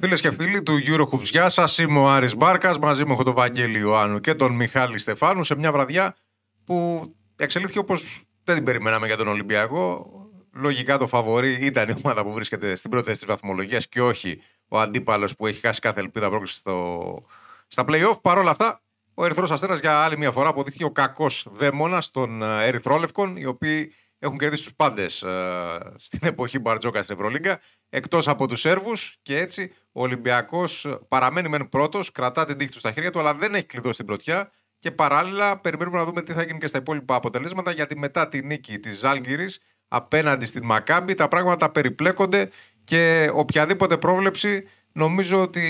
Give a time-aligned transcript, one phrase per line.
[0.00, 1.78] Φίλες και φίλοι του Eurohoops, γεια σας.
[1.78, 2.78] Είμαι ο Άρης Μπάρκας.
[2.78, 6.16] Μαζί μου έχω τον Βαγγέλη Ιωάννου και τον Μιχάλη Στεφάνου σε μια βραδιά
[6.64, 7.04] που
[7.36, 10.10] εξελίχθηκε όπως δεν την περιμέναμε για τον Ολυμπιακό.
[10.52, 14.40] Λογικά το φαβορή ήταν η ομάδα που βρίσκεται στην πρώτη θέση της βαθμολογίας και όχι
[14.68, 17.24] ο αντίπαλος που έχει χάσει κάθε ελπίδα πρόκληση στο...
[17.68, 18.20] στα playoff.
[18.22, 18.82] Παρ' όλα αυτά,
[19.14, 23.44] ο Ερυθρός Αστέρας για άλλη μια φορά αποδείχθηκε ο κακός δαίμονας των ε, Ερυθρόλευκων, οι
[23.44, 29.16] οποίοι έχουν κερδίσει τους πάντες ε, στην εποχή Μπαρτζόκα στην Ευρωλίγκα, εκτός από τους Σέρβους.
[29.22, 33.34] Και έτσι ο Ολυμπιακός παραμένει μεν πρώτος, κρατά την τύχη του στα χέρια του, αλλά
[33.34, 34.50] δεν έχει κλειδώσει την πρωτιά.
[34.78, 38.46] Και παράλληλα περιμένουμε να δούμε τι θα γίνει και στα υπόλοιπα αποτελέσματα, γιατί μετά τη
[38.46, 42.50] νίκη της Ζάλγκυρης απέναντι στην Μακάμπη τα πράγματα περιπλέκονται
[42.84, 45.62] και οποιαδήποτε πρόβλεψη νομίζω ότι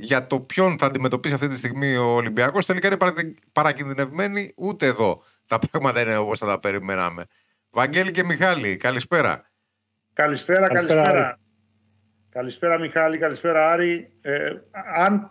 [0.00, 5.22] για το ποιον θα αντιμετωπίσει αυτή τη στιγμή ο Ολυμπιακός τελικά είναι παρακινδυνευμένη ούτε εδώ.
[5.46, 7.26] Τα πράγματα είναι όπως θα τα περιμέναμε.
[7.70, 9.50] Βαγγέλη και Μιχάλη, καλησπέρα.
[10.12, 11.02] Καλησπέρα, καλησπέρα.
[11.02, 11.38] Καλησπέρα,
[12.80, 14.10] Μιχάλη, καλησπέρα Άρη.
[14.20, 14.50] Ε,
[14.96, 15.30] αν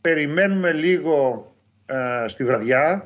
[0.00, 1.50] περιμένουμε λίγο
[1.86, 3.02] ε, στη βραδιά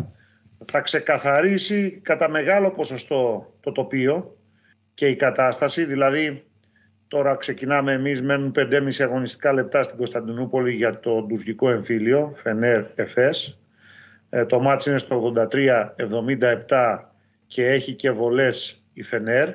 [0.64, 4.36] θα ξεκαθαρίσει κατά μεγάλο ποσοστό το τοπίο
[4.94, 5.84] και η κατάσταση.
[5.84, 6.44] Δηλαδή
[7.08, 13.58] τώρα ξεκινάμε εμείς, μένουν 5,5 αγωνιστικά λεπτά στην Κωνσταντινούπολη για το τουρκικό εμφύλιο, Φενέρ Εφές.
[14.30, 15.32] Ε, το μάτς είναι στο
[16.68, 16.98] 83-77
[17.46, 19.48] και έχει και βολές η Φενέρ.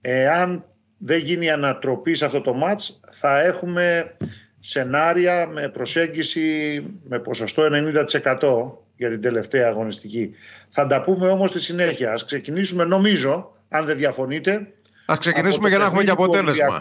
[0.00, 0.64] Εάν
[1.06, 4.16] δεν γίνει ανατροπή σε αυτό το μάτς θα έχουμε
[4.60, 10.34] σενάρια με προσέγγιση με ποσοστό 90% για την τελευταία αγωνιστική.
[10.68, 12.12] Θα τα πούμε όμως στη συνέχεια.
[12.12, 14.72] Ας ξεκινήσουμε νομίζω, αν δεν διαφωνείτε...
[15.06, 16.80] Ας ξεκινήσουμε για να έχουμε και αποτέλεσμα.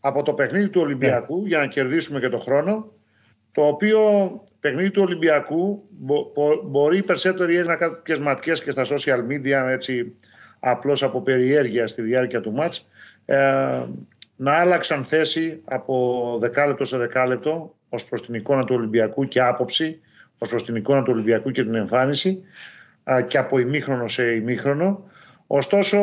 [0.00, 2.92] Από το παιχνίδι του Ολυμπιακού, για να κερδίσουμε και το χρόνο,
[3.52, 4.00] το οποίο
[4.60, 5.88] παιχνίδι του Ολυμπιακού
[6.64, 10.16] μπορεί οι περισσότεροι να κάνουν κάποιες ματιές και στα social media έτσι
[10.60, 12.88] απλώς από περιέργεια στη διάρκεια του μάτς
[13.24, 13.82] ε,
[14.36, 20.00] να άλλαξαν θέση από δεκάλεπτο σε δεκάλεπτο ως προς την εικόνα του Ολυμπιακού και άποψη
[20.38, 22.42] ως προς την εικόνα του Ολυμπιακού και την εμφάνιση
[23.26, 25.10] και από ημίχρονο σε ημίχρονο.
[25.46, 25.98] Ωστόσο,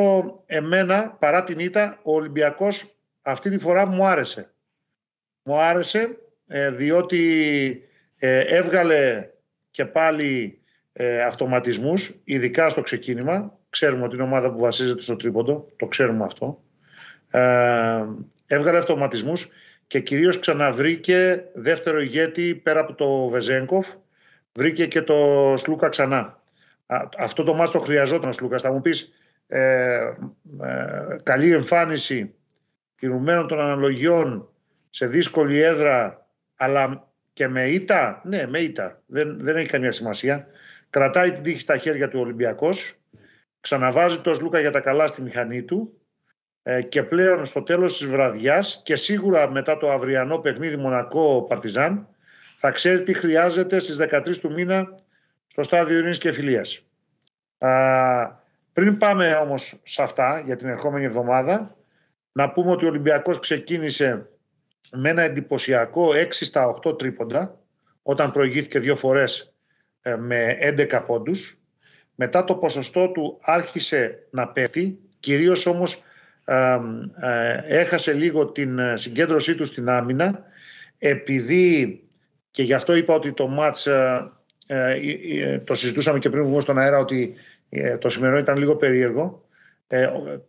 [0.46, 4.54] εμένα, παρά την ήττα, ο Ολυμπιακός αυτή τη φορά μου άρεσε.
[5.44, 7.84] Μου άρεσε ε, διότι
[8.18, 9.30] ε, έβγαλε
[9.72, 10.60] και πάλι
[10.94, 13.60] ε, αυτοματισμούς, ειδικά στο ξεκίνημα.
[13.76, 16.64] Ξέρουμε ότι είναι ομάδα που βασίζεται στο τρίποντο, το ξέρουμε αυτό.
[17.30, 18.06] Ε,
[18.48, 19.50] έβγαλε αυτοματισμούς
[19.88, 23.88] και κυρίως ξαναβρήκε δεύτερο ηγέτη πέρα από το Βεζέγκοφ
[24.54, 26.42] βρήκε και το Σλούκα ξανά.
[27.18, 28.62] Αυτό το μάτς το χρειαζόταν ο Σλούκας.
[28.62, 29.12] Θα μου πεις
[29.48, 30.14] ε, ε,
[31.24, 32.34] καλή εμφάνιση
[32.96, 34.50] κινουμένων των αναλογιών
[34.90, 38.22] σε δύσκολη έδρα αλλά και με ήττα.
[38.24, 39.02] Ναι, με ήττα.
[39.06, 40.48] Δεν, δεν έχει καμία σημασία.
[40.90, 43.00] Κρατάει την τύχη στα χέρια του Ολυμπιακός.
[43.66, 46.02] Ξαναβάζει το Σλούκα για τα καλά στη μηχανή του
[46.64, 52.08] ε, και πλέον στο τέλος της βραδιάς και σίγουρα μετά το αυριανό παιχνίδι Μονακό Παρτιζάν
[52.56, 55.00] θα ξέρει τι χρειάζεται στις 13 του μήνα
[55.48, 56.86] στο στάδιο ειρήνης και φιλίας.
[57.58, 57.70] Α,
[58.74, 61.76] πριν πάμε όμως σε αυτά για την ερχόμενη εβδομάδα,
[62.32, 64.30] να πούμε ότι ο Ολυμπιακός ξεκίνησε
[64.92, 67.60] με ένα εντυπωσιακό 6 στα 8 τρίποντα,
[68.02, 69.54] όταν προηγήθηκε δύο φορές
[70.02, 71.60] ε, με 11 πόντους.
[72.16, 76.04] Μετά το ποσοστό του άρχισε να πέφτει, κυρίως όμως
[76.46, 76.80] ε,
[77.68, 80.44] έχασε λίγο την συγκέντρωσή του στην άμυνα,
[80.98, 82.00] επειδή
[82.56, 84.32] και γι' αυτό είπα ότι το μάτς, ε,
[84.68, 85.00] ε,
[85.40, 87.34] ε, το συζητούσαμε και πριν βγούμε στον αέρα, ότι
[88.00, 89.45] το σημερινό ήταν λίγο περίεργο.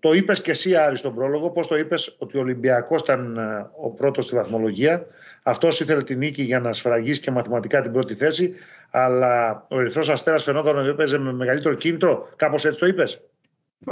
[0.01, 3.39] Το είπες και εσύ Άρη στον πρόλογο, πώς το είπες ότι ο Ολυμπιακός ήταν
[3.83, 5.07] ο πρώτος στη βαθμολογία.
[5.43, 8.55] Αυτός ήθελε την νίκη για να σφραγίσει και μαθηματικά την πρώτη θέση,
[8.91, 12.29] αλλά ο Ερυθρός Αστέρας φαινόταν ότι έπαιζε με μεγαλύτερο κίνητρο.
[12.37, 13.21] Κάπως έτσι το είπες;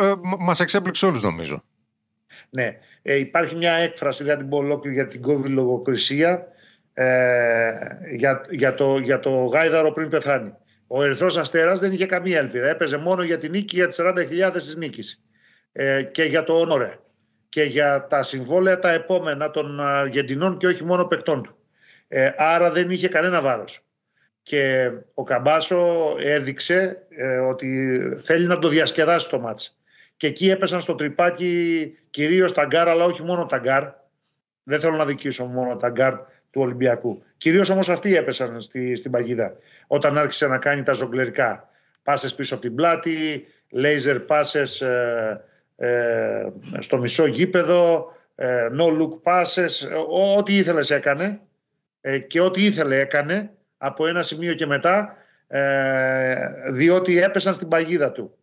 [0.01, 1.65] Ε, μας εξέπληξε όλους νομίζω.
[2.51, 2.79] Ναι.
[3.03, 6.47] Ε, υπάρχει μια έκφραση, δεν την πω ολόκληρη για την κόβη λογοκρισία
[6.95, 7.73] ε,
[8.15, 10.53] για, για, το, για το γάιδαρο πριν πεθάνει.
[10.87, 12.69] Ο Ερυθρός Αστέρας δεν είχε καμία ελπίδα.
[12.69, 15.24] Έπαιζε μόνο για την νίκη για τις 40.000 της νίκης.
[15.77, 16.99] Ε, και για το όνορε.
[17.49, 21.57] Και για τα συμβόλαια τα επόμενα των Αργεντινών και όχι μόνο παικτών του.
[22.09, 23.85] Ε, άρα δεν είχε κανένα βάρος.
[24.43, 29.79] Και ο Καμπάσο έδειξε ε, ότι θέλει να το διασκεδάσει το μάτς.
[30.17, 33.85] Και εκεί έπεσαν στο τριπάκι κυρίως τα γκαρντ, αλλά όχι μόνο τα γκαρντ.
[34.63, 36.15] Δεν θέλω να αδικήσω μόνο τα γκαρντ
[36.51, 37.23] του Ολυμπιακού.
[37.37, 39.57] Κυρίως όμως αυτοί έπεσαν στη, στην παγίδα
[39.87, 41.69] όταν άρχισε να κάνει τα ζογκλερικά.
[42.03, 45.45] Πάσες πίσω από την πλάτη, λέιζερ πάσες ε,
[45.77, 46.47] ε,
[46.79, 49.89] στο μισό γήπεδο, ε, no look πάσες,
[50.37, 51.41] ό,τι ήθελες έκανε
[52.01, 55.17] ε, και ό,τι ήθελε έκανε από ένα σημείο και μετά
[56.71, 58.37] διότι έπεσαν στην παγίδα του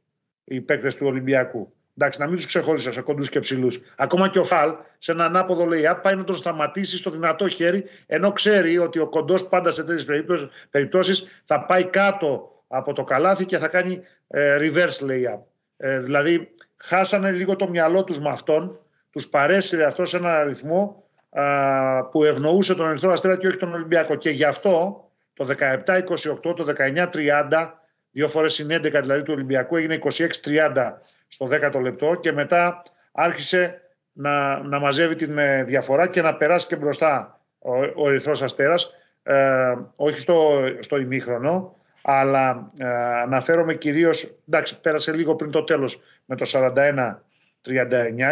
[0.44, 1.74] οι παίκτες του Ολυμπιακού.
[1.98, 3.80] Εντάξει, να μην τους ξεχώρισα σε κοντούς και ψηλούς.
[3.98, 7.84] Ακόμα και ο Φαλ σε ένα ανάποδο lay-up πάει να τον σταματήσει στο δυνατό χέρι,
[8.06, 10.32] ενώ ξέρει ότι ο κοντός πάντα σε τέτοιες
[10.70, 15.40] περιπτώσεις θα πάει κάτω από το καλάθι και θα κάνει ε, reverse lay-up.
[15.78, 18.80] Ε, δηλαδή, χάσανε λίγο το μυαλό τους με αυτόν,
[19.12, 23.74] τους παρέσυρε αυτό σε ένα αριθμό α, που ευνοούσε τον Ερυθρό Αστέρα και όχι τον
[23.74, 24.16] Ολυμπιακό.
[24.16, 26.06] Και γι' αυτό το 17-28,
[26.42, 27.72] το 19-30,
[28.12, 30.00] δύο φορές συν 11 δηλαδή του Ολυμπιακού, έγινε
[30.44, 30.92] 26-30
[31.28, 33.82] στο 10ο λεπτό και μετά άρχισε
[34.14, 38.94] να, να μαζεύει την ε, διαφορά και να περάσει και μπροστά ο, ο Ερυθρός Αστέρας,
[39.24, 42.88] ε, όχι στο, στο ημίχρονο, αλλά ε,
[43.22, 47.26] αναφέρομαι κυρίως, εντάξει πέρασε λίγο πριν το τέλος με το 41-39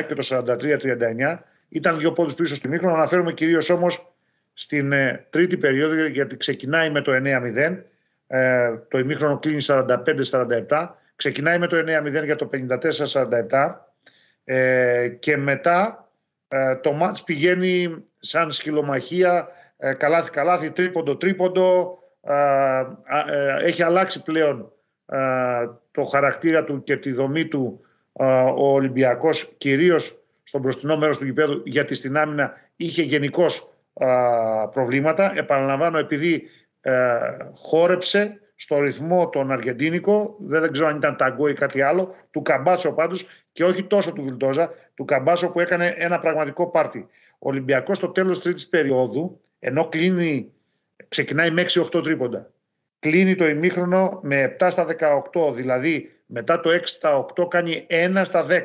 [0.08, 1.38] και το 43-39,
[1.70, 4.14] ήταν δύο πόντους πίσω στο ημίχρονο, αναφέρομαι κυρίως όμως
[4.54, 7.78] στην ε, τρίτη περίοδο γιατί ξεκινάει με το 9-0,
[8.28, 10.90] ε, το ημίχρονο κλείνει 45-47
[11.20, 12.50] Ξεκινάει με το 9-0 για το
[13.50, 13.76] 54-47
[14.44, 16.10] ε, και μετά
[16.48, 20.32] ε, το μάτς πηγαίνει σαν σκυλομαχία, ε, καλάθι
[22.22, 23.62] καλάθι, τρίποντο τρίποντο.
[23.62, 24.72] Ε, έχει αλλάξει πλέον
[25.92, 27.82] το χαρακτήρα του και τη δομή του
[28.56, 33.74] ο Ολυμπιακός κυρίως στον μπροστινό μέρος του γηπέδου γιατί στην άμυνα είχε γενικώς
[34.72, 35.32] προβλήματα.
[35.36, 36.44] Επαναλαμβάνω επειδή
[37.54, 42.42] χόρεψε στο ρυθμό τον Αργεντίνικο, δεν, δεν ξέρω αν ήταν ταγκό ή κάτι άλλο, του
[42.42, 47.08] Καμπάτσο πάντως και όχι τόσο του Βιλτόζα, του Καμπάτσο που έκανε ένα πραγματικό πάρτι.
[47.40, 50.52] Ο Ολυμπιακός στο τέλος τη τρίτης περίοδου, ενώ κλείνει,
[51.08, 52.52] ξεκινάει με 6-8 τρίποντα,
[53.00, 54.88] κλείνει το ημίχρονο με 7 στα
[55.34, 58.60] 18, δηλαδή μετά το 6 στα 8 κάνει 1 στα 10.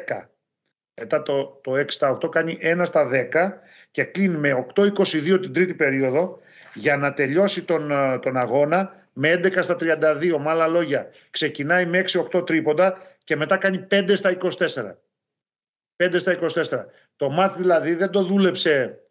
[1.01, 3.53] Μετά το, το 6 στα 8 κάνει 1 στα 10
[3.91, 6.41] και κλείνει με 8-22 την τρίτη περίοδο
[6.75, 10.37] για να τελειώσει τον, τον αγώνα με 11 στα 32.
[10.39, 14.95] Με άλλα λόγια, ξεκινάει με 6-8 τρίποντα και μετά κάνει 5 στα 24.
[15.97, 16.85] 5 στα 24.
[17.17, 19.04] Το μάτς δηλαδή δεν το δούλεψε,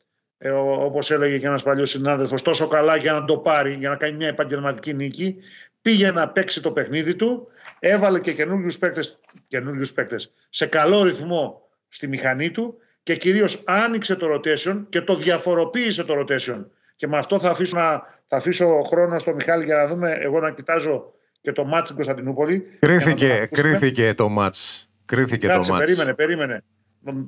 [0.46, 3.96] ε, όπως έλεγε και ένας παλιός συνάδελφος, τόσο καλά για να το πάρει, για να
[3.96, 5.36] κάνει μια επαγγελματική νίκη.
[5.82, 7.48] Πήγε να παίξει το παιχνίδι του,
[7.80, 14.16] έβαλε και καινούριους παίκτες, καινούριους παίκτες σε καλό ρυθμό στη μηχανή του και κυρίως άνοιξε
[14.16, 17.78] το rotation και το διαφοροποίησε το rotation και με αυτό θα αφήσω,
[18.26, 21.96] θα αφήσω χρόνο στο Μιχάλη για να δούμε εγώ να κοιτάζω και το μάτς στην
[21.96, 22.78] Κωνσταντινούπολη.
[22.80, 24.90] Κρίθηκε, το κρίθηκε το μάτς.
[25.06, 25.86] Κρίθηκε Κάτσε, το μάτς.
[25.86, 26.64] περίμενε, περίμενε.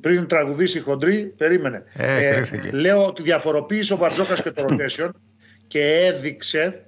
[0.01, 1.83] Πριν τραγουδήσει η χοντρή, περίμενε.
[1.93, 5.09] Ε, ε, λέω ότι διαφοροποίησε ο Βαρτζόκας και το rotation
[5.67, 6.85] και έδειξε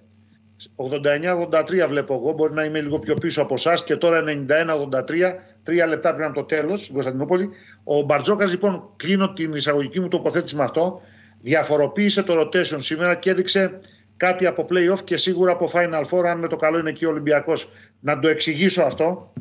[0.75, 5.03] 89-83 βλέπω εγώ, μπορεί να είμαι λίγο πιο πίσω από εσάς και τώρα 91-83,
[5.63, 7.49] τρία λεπτά πριν από το τέλος στην Κωνσταντινούπολη.
[7.83, 11.01] Ο Μπαρτζόκα, λοιπόν, κλείνω την εισαγωγική μου τοποθέτηση με αυτό
[11.39, 13.79] διαφοροποίησε το rotation σήμερα και έδειξε
[14.17, 17.09] κάτι από playoff και σίγουρα από Final Four, αν με το καλό είναι εκεί ο
[17.09, 17.71] Ολυμπιακός.
[17.99, 19.33] Να το εξηγήσω αυτό.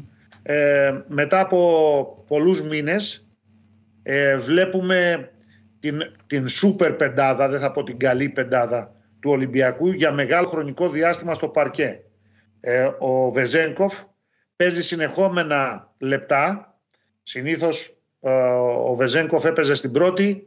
[0.43, 3.26] Ε, μετά από πολλούς μήνες
[4.09, 5.31] ε, βλέπουμε
[5.79, 10.89] την, την σούπερ πεντάδα, δεν θα πω την καλή πεντάδα του Ολυμπιακού για μεγάλο χρονικό
[10.89, 12.01] διάστημα στο παρκέ.
[12.61, 14.03] Ε, ο Βεζένκοφ
[14.57, 16.75] παίζει συνεχόμενα λεπτά.
[17.23, 18.31] Συνήθως ε,
[18.85, 20.47] ο Βεζένκοφ έπαιζε στην πρώτη,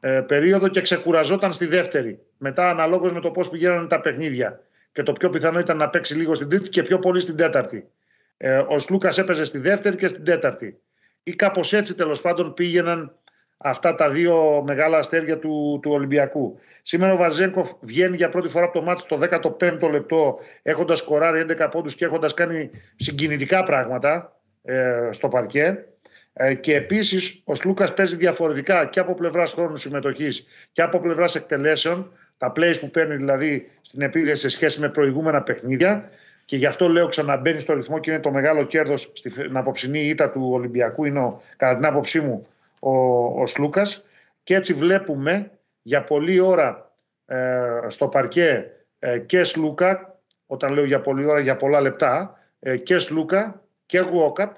[0.00, 2.20] ε, περίοδο και ξεκουραζόταν στη δεύτερη.
[2.38, 4.60] Μετά, αναλόγως με το πώς πηγαίνανε τα παιχνίδια.
[4.92, 7.90] Και το πιο πιθανό ήταν να παίξει λίγο στην τρίτη και πιο πολύ στην τέταρτη.
[8.36, 10.80] Ε, ο Σλούκας έπαιζε στη δεύτερη και στην τέταρτη.
[11.28, 13.16] Ή κάπως έτσι τέλος πάντων πήγαιναν
[13.56, 16.58] αυτά τα δύο μεγάλα αστέρια του, του Ολυμπιακού.
[16.82, 21.44] Σήμερα ο Βαζέγκοφ βγαίνει για πρώτη φορά από το μάτι το 15ο λεπτό, έχοντας κοράρει
[21.48, 25.84] 11 πόντους και έχοντας κάνει συγκινητικά πράγματα ε, στο παρκέ.
[26.32, 31.34] Ε, και επίσης ο Σλούκας παίζει διαφορετικά και από πλευράς χρόνου συμμετοχής και από πλευράς
[31.34, 32.12] εκτελέσεων.
[32.38, 36.10] Τα plays που παίρνει δηλαδή στην επίδεση σε σχέση με προηγούμενα παιχνίδια.
[36.48, 40.30] Και γι' αυτό λέω ξαναμπαίνει στο ρυθμό και είναι το μεγάλο κέρδος στην απόψινή ήττα
[40.30, 41.04] του Ολυμπιακού.
[41.04, 42.40] Είναι ο, κατά την άποψή μου
[42.78, 42.92] ο,
[43.40, 44.04] ο Σλούκας.
[44.42, 45.50] Και έτσι βλέπουμε
[45.82, 46.92] για πολλή ώρα
[47.26, 52.76] ε, στο παρκέ ε, και Σλούκα, όταν λέω για πολλή ώρα, για πολλά λεπτά, ε,
[52.76, 54.56] και Σλούκα και Γουόκαπ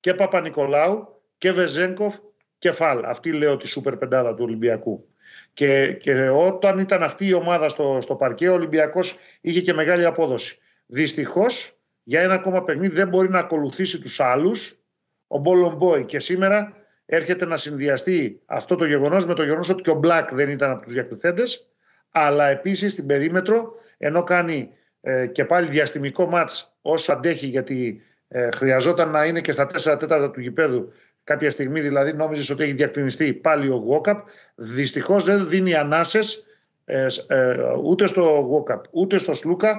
[0.00, 2.16] και Παπα-Νικολάου και Βεζέγκοφ
[2.58, 3.04] και Φαλ.
[3.04, 5.08] Αυτή λέω τη σούπερ πεντάδα του Ολυμπιακού.
[5.52, 10.04] Και, και όταν ήταν αυτή η ομάδα στο, στο παρκέ, ο Ολυμπιακός είχε και μεγάλη
[10.04, 10.59] απόδοση.
[10.92, 14.78] Δυστυχώς, για ένα ακόμα παιχνίδι δεν μπορεί να ακολουθήσει τους άλλους
[15.26, 16.04] ο Μπολομπόη.
[16.04, 20.34] Και σήμερα έρχεται να συνδυαστεί αυτό το γεγονός με το γεγονός ότι και ο Μπλακ
[20.34, 21.68] δεν ήταν από τους διακριθέντες,
[22.10, 24.70] αλλά επίσης στην περίμετρο, ενώ κάνει
[25.00, 29.98] ε, και πάλι διαστημικό μάτς όσο αντέχει γιατί ε, χρειαζόταν να είναι και στα 4
[29.98, 30.92] τέταρτα του γηπέδου
[31.24, 34.26] Κάποια στιγμή δηλαδή νόμιζες ότι έχει διακτηνιστεί πάλι ο Γουόκαπ.
[34.54, 36.46] Δυστυχώς δεν δίνει ανάσες
[36.84, 37.54] ε, ε,
[37.84, 39.74] ούτε στο Γουόκαπ ούτε στο Σλούκα ε,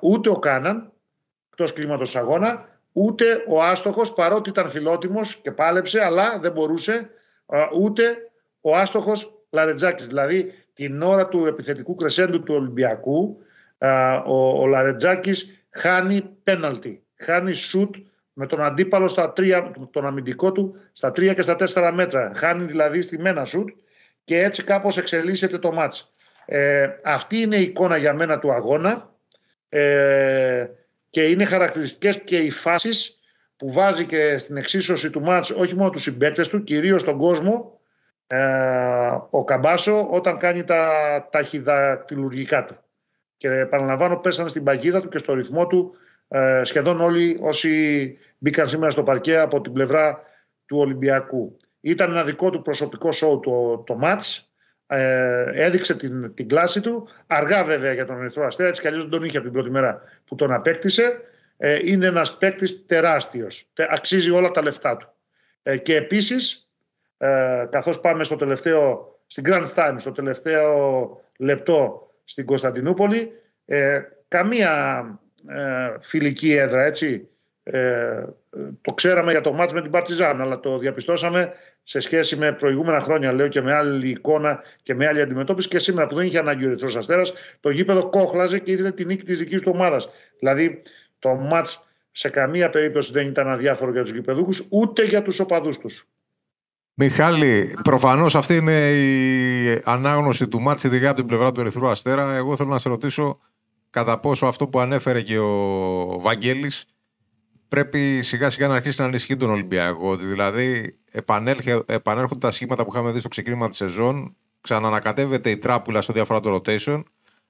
[0.00, 0.92] ούτε ο Κάναν
[1.50, 7.10] εκτός κλίματος αγώνα ούτε ο άστοχος παρότι ήταν φιλότιμος και πάλεψε αλλά δεν μπορούσε
[7.80, 8.16] ούτε
[8.60, 10.06] ο άστοχος Λαρετζάκης.
[10.06, 13.38] Δηλαδή την ώρα του επιθετικού κρεσέντου του Ολυμπιακού
[14.26, 17.94] ο, ο Λαρετζάκης χάνει πέναλτι, χάνει σουτ
[18.32, 22.32] με τον αντίπαλο στα τρία, τον αμυντικό του στα τρία και στα τέσσερα μέτρα.
[22.34, 23.68] Χάνει δηλαδή στη μένα σουτ
[24.24, 26.14] και έτσι κάπως εξελίσσεται το μάτς.
[26.44, 29.11] Ε, αυτή είναι η εικόνα για μένα του αγώνα
[29.74, 30.66] ε,
[31.10, 33.20] και είναι χαρακτηριστικές και οι φάσεις
[33.56, 37.80] που βάζει και στην εξίσωση του μάτς όχι μόνο τους συμπαίκτες του, κυρίως τον κόσμο
[38.26, 38.38] ε,
[39.30, 40.88] ο Καμπάσο όταν κάνει τα
[41.30, 42.76] ταχυδακτηλουργικά του.
[43.36, 45.94] Και επαναλαμβάνω πέσανε στην παγίδα του και στο ρυθμό του
[46.28, 50.22] ε, σχεδόν όλοι όσοι μπήκαν σήμερα στο παρκέ από την πλευρά
[50.66, 51.56] του Ολυμπιακού.
[51.80, 54.51] Ήταν ένα δικό του προσωπικό σοου το, το μάτς.
[54.94, 57.08] Ε, έδειξε την, την κλάση του.
[57.26, 59.70] Αργά βέβαια για τον Ερυθρό Αστέρας, έτσι κι αλλιώς δεν τον είχε από την πρώτη
[59.70, 61.20] μέρα που τον απέκτησε.
[61.56, 63.72] Ε, είναι ένας παίκτης τεράστιος.
[63.88, 65.12] Αξίζει όλα τα λεφτά του.
[65.62, 66.72] Ε, και επίσης,
[67.18, 73.32] ε, καθώς πάμε στο τελευταίο, στην Grand Time, στο τελευταίο λεπτό στην Κωνσταντινούπολη,
[73.64, 75.04] ε, καμία
[75.48, 77.28] ε, φιλική έδρα, έτσι.
[77.64, 78.24] Ε,
[78.80, 81.52] το ξέραμε για το μάτς με την Παρτιζάν, αλλά το διαπιστώσαμε
[81.82, 85.78] σε σχέση με προηγούμενα χρόνια, λέω και με άλλη εικόνα και με άλλη αντιμετώπιση και
[85.78, 89.24] σήμερα που δεν είχε ανάγκη ο Ερυθρός Αστέρας, το γήπεδο κόχλαζε και ήθελε την νίκη
[89.24, 90.08] της δικής του ομάδας.
[90.38, 90.82] Δηλαδή
[91.18, 95.78] το μάτς σε καμία περίπτωση δεν ήταν αδιάφορο για τους γηπεδούχους, ούτε για τους οπαδούς
[95.78, 96.06] τους.
[96.94, 102.34] Μιχάλη, προφανώς αυτή είναι η ανάγνωση του μάτς, ειδικά από την πλευρά του Ερυθρού Αστέρα.
[102.34, 103.38] Εγώ θέλω να σε ρωτήσω
[103.90, 106.86] κατά πόσο αυτό που ανέφερε και ο Βαγγέλης
[107.72, 110.10] πρέπει σιγά σιγά να αρχίσει να ανισχύει τον Ολυμπιακό.
[110.10, 110.98] Ότι δηλαδή
[111.86, 116.40] επανέρχονται τα σχήματα που είχαμε δει στο ξεκίνημα της σεζόν, ξανανακατεύεται η τράπουλα στο διαφορά
[116.40, 117.02] το rotation,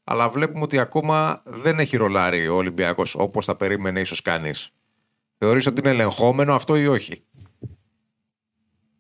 [0.05, 4.71] αλλά βλέπουμε ότι ακόμα δεν έχει ρολάρει ο Ολυμπιακός όπως θα περίμενε ίσως κανείς.
[5.39, 7.25] Θεωρείς ότι είναι ελεγχόμενο αυτό ή όχι;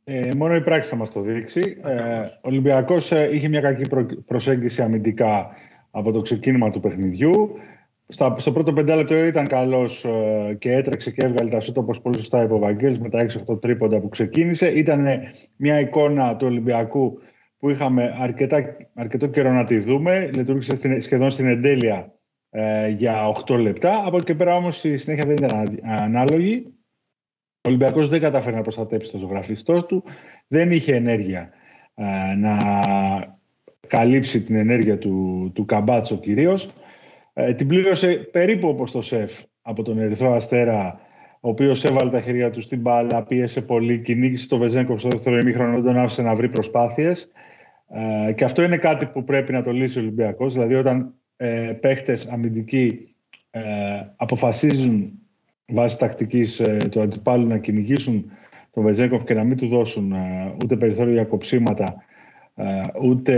[0.05, 1.81] Ε, μόνο η πράξη θα μας το δείξει.
[1.85, 3.89] Ε, ο Ολυμπιακός ε, είχε μια κακή
[4.27, 5.51] προσέγγιση αμυντικά
[5.91, 7.51] από το ξεκίνημα του παιχνιδιού.
[8.13, 12.17] Στα, στο πρώτο πεντάλεπτο ήταν καλός ε, και έτρεξε και έβγαλε τα σούτ όπως πολύ
[12.17, 14.69] σωστά είπε ο Βαγγέλης, με τα 6-8 τρίποντα που ξεκίνησε.
[14.69, 15.07] Ήταν
[15.57, 17.19] μια εικόνα του Ολυμπιακού
[17.59, 20.31] που είχαμε αρκετά, αρκετό καιρό να τη δούμε.
[20.35, 22.15] Λειτουργήσε στην, σχεδόν στην εντέλεια
[22.51, 24.03] ε, για 8 λεπτά.
[24.07, 26.65] Από εκεί και πέρα όμως η συνέχεια δεν ήταν ανάλογη.
[27.65, 30.05] Ο Ολυμπιακός δεν κατάφερε να προστατέψει το ζωγραφιστό του.
[30.47, 31.51] Δεν είχε ενέργεια
[31.95, 32.57] ε, να
[33.87, 36.73] καλύψει την ενέργεια του, του Καμπάτσο κυρίως.
[37.33, 41.01] Ε, την πλήρωσε περίπου όπως το ΣΕΦ από τον Ερυθρό Αστέρα,
[41.41, 45.39] ο οποίος έβαλε τα χέρια του στην μπάλα, πίεσε πολύ, κυνήγησε το Βεζέγκοφ στο δεύτερο
[45.39, 47.31] ημίχρονο, δεν τον άφησε να βρει προσπάθειες.
[48.29, 51.73] Ε, και αυτό είναι κάτι που πρέπει να το λύσει ο Ολυμπιακός, δηλαδή όταν ε,
[51.81, 53.15] παίχτες αμυντικοί
[53.51, 53.61] ε,
[54.17, 55.13] αποφασίζουν
[55.67, 58.31] βάσει τακτικής ε, του αντιπάλου να κυνηγήσουν
[58.71, 61.95] τον Βεζέγκοφ και να μην του δώσουν ε, ούτε περιθώριο για κοψίματα
[62.55, 63.35] ε, ούτε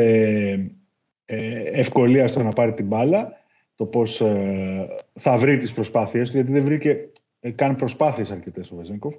[1.24, 3.43] ε, ευκολία στο να πάρει την μπάλα,
[3.76, 7.08] το πώς ε, θα βρει τις προσπάθειες του, γιατί δεν βρήκε
[7.54, 9.14] καν προσπάθειες αρκετές ο Βεζένκοφ.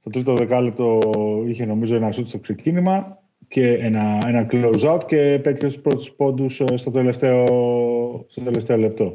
[0.00, 0.98] Στο τρίτο δεκάλεπτο
[1.46, 6.12] είχε νομίζω ένα σούτ στο ξεκίνημα και ένα, ένα close out και πέτυχε τους πρώτους
[6.12, 7.44] πόντους στο τελευταίο,
[8.28, 9.14] στο τελευταίο λεπτό.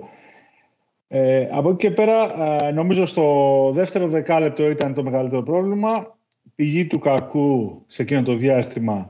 [1.07, 6.17] Ε, από εκεί και πέρα, νομίζω στο δεύτερο δεκάλεπτο ήταν το μεγαλύτερο πρόβλημα.
[6.55, 9.09] Πηγή του κακού σε εκείνο το διάστημα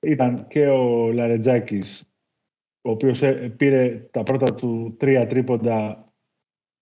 [0.00, 2.13] ήταν και ο Λαρετζάκης,
[2.86, 6.08] ο οποίος ε, πήρε τα πρώτα του τρία τρίποντα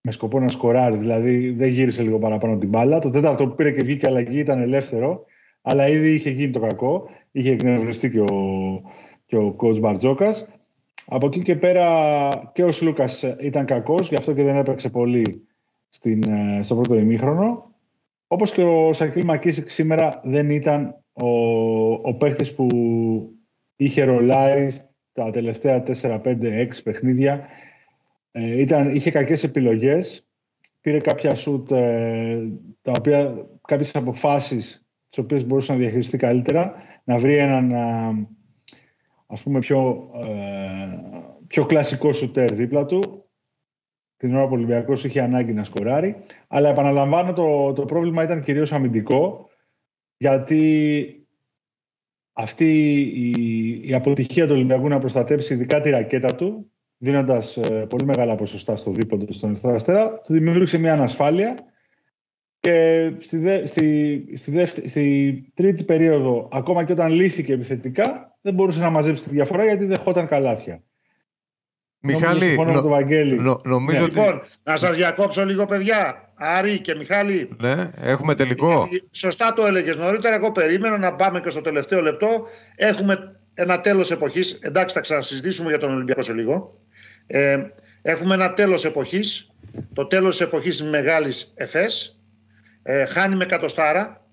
[0.01, 2.99] με σκοπό να σκοράρει, δηλαδή δεν γύρισε λίγο παραπάνω την μπάλα.
[2.99, 5.25] Το τέταρτο που πήρε και βγήκε αλλαγή ήταν ελεύθερο,
[5.63, 7.09] αλλά ήδη είχε γίνει το κακό.
[7.33, 8.83] Είχε εκνευριστεί και ο,
[9.27, 10.49] και ο coach Μπαρτζόκας.
[11.05, 15.47] Από εκεί και πέρα και ο Σλούκας ήταν κακός, γι' αυτό και δεν έπαιξε πολύ
[15.89, 17.75] στην, ε, στο πρώτο ημίχρονο.
[18.27, 21.29] Όπως και ο Σακίλ Μακίσικ σήμερα δεν ήταν ο,
[21.93, 22.67] ο παίχτης που
[23.77, 24.71] είχε ρολάρει
[25.13, 27.47] τα τελευταία 4-5-6 παιχνίδια.
[28.33, 30.27] Ε, ήταν, είχε κακές επιλογές.
[30.81, 32.49] Πήρε κάποια σουτ, ε,
[32.83, 36.75] τα οποία, κάποιες αποφάσεις τις οποίες μπορούσε να διαχειριστεί καλύτερα.
[37.05, 38.27] Να βρει έναν ε,
[39.27, 40.89] ας πούμε πιο, ε,
[41.47, 43.25] πιο κλασικό σουτέρ δίπλα του.
[44.17, 46.17] Την ώρα που ο Ολυμπιακός είχε ανάγκη να σκοράρει.
[46.49, 49.51] Αλλά επαναλαμβάνω το, το πρόβλημα ήταν κυρίως αμυντικό
[50.17, 51.22] γιατί
[52.33, 58.05] αυτή η, η αποτυχία του Ολυμπιακού να προστατέψει ειδικά τη ρακέτα του, δίνοντας ε, πολύ
[58.05, 61.55] μεγάλα ποσοστά στο δίποτο στον Ερυθρό Αστέρα, του δημιούργησε μια ανασφάλεια
[62.61, 68.91] και στη, στη, στη, στη τρίτη περίοδο, ακόμα και όταν λύθηκε επιθετικά, δεν μπορούσε να
[68.91, 70.83] μαζέψει τη διαφορά γιατί δεχόταν καλάθια.
[72.05, 72.65] Μιχάλη, νο,
[73.41, 74.05] νο, νομίζω ναι.
[74.05, 74.15] ότι...
[74.15, 76.32] Λοιπόν, να σας διακόψω λίγο παιδιά.
[76.43, 77.49] Άρη και Μιχάλη.
[77.61, 78.89] Ναι, έχουμε τελικό.
[79.11, 80.35] Σωστά το έλεγες νωρίτερα.
[80.35, 82.47] Εγώ περίμενα να πάμε και στο τελευταίο λεπτό.
[82.77, 84.59] Έχουμε ένα τέλος εποχής.
[84.61, 86.81] Εντάξει, θα ξανασυζητήσουμε για τον Ολυμπιακό σε λίγο.
[87.27, 87.59] Ε,
[88.03, 89.51] έχουμε ένα τέλος εποχής.
[89.93, 92.21] Το τέλος της εποχής μεγάλης ΕΦΕΣ.
[92.83, 94.27] Ε, χάνει με κατοστάρα.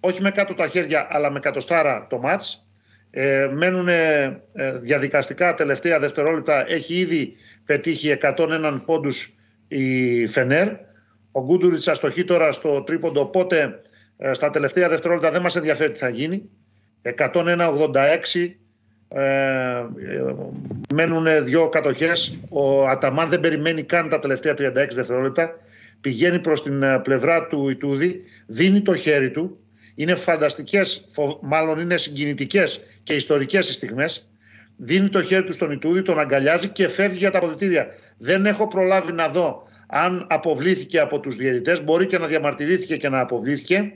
[0.00, 2.68] Όχι με κάτω τα χέρια, αλλά με κατοστάρα το μάτς.
[3.10, 4.42] Ε, μένουν ε,
[4.80, 6.70] διαδικαστικά τελευταία δευτερόλεπτα.
[6.70, 9.34] Έχει ήδη πετύχει 101 πόντους
[9.68, 10.68] η Φενέρ.
[11.36, 13.80] Ο Γκούντουριτς αστοχεί τώρα στο τρίποντο, οπότε
[14.16, 16.48] ε, στα τελευταία δευτερόλεπτα δεν μας ενδιαφέρει τι θα γίνει.
[17.02, 18.50] 101-86
[19.08, 19.84] ε,
[20.94, 22.38] μένουν δύο κατοχές.
[22.48, 25.58] Ο Αταμάν δεν περιμένει καν τα τελευταία 36 δευτερόλεπτα.
[26.00, 29.58] Πηγαίνει προς την πλευρά του Ιτούδη, δίνει το χέρι του.
[29.94, 31.08] Είναι φανταστικές,
[31.40, 34.28] μάλλον είναι συγκινητικές και ιστορικές οι στιγμές.
[34.76, 37.86] Δίνει το χέρι του στον Ιτούδη, τον αγκαλιάζει και φεύγει για τα αποδητήρια.
[38.18, 41.84] Δεν έχω προλάβει να δω αν αποβλήθηκε από τους διαιτητές.
[41.84, 43.92] Μπορεί και να διαμαρτυρήθηκε και να αποβλήθηκε.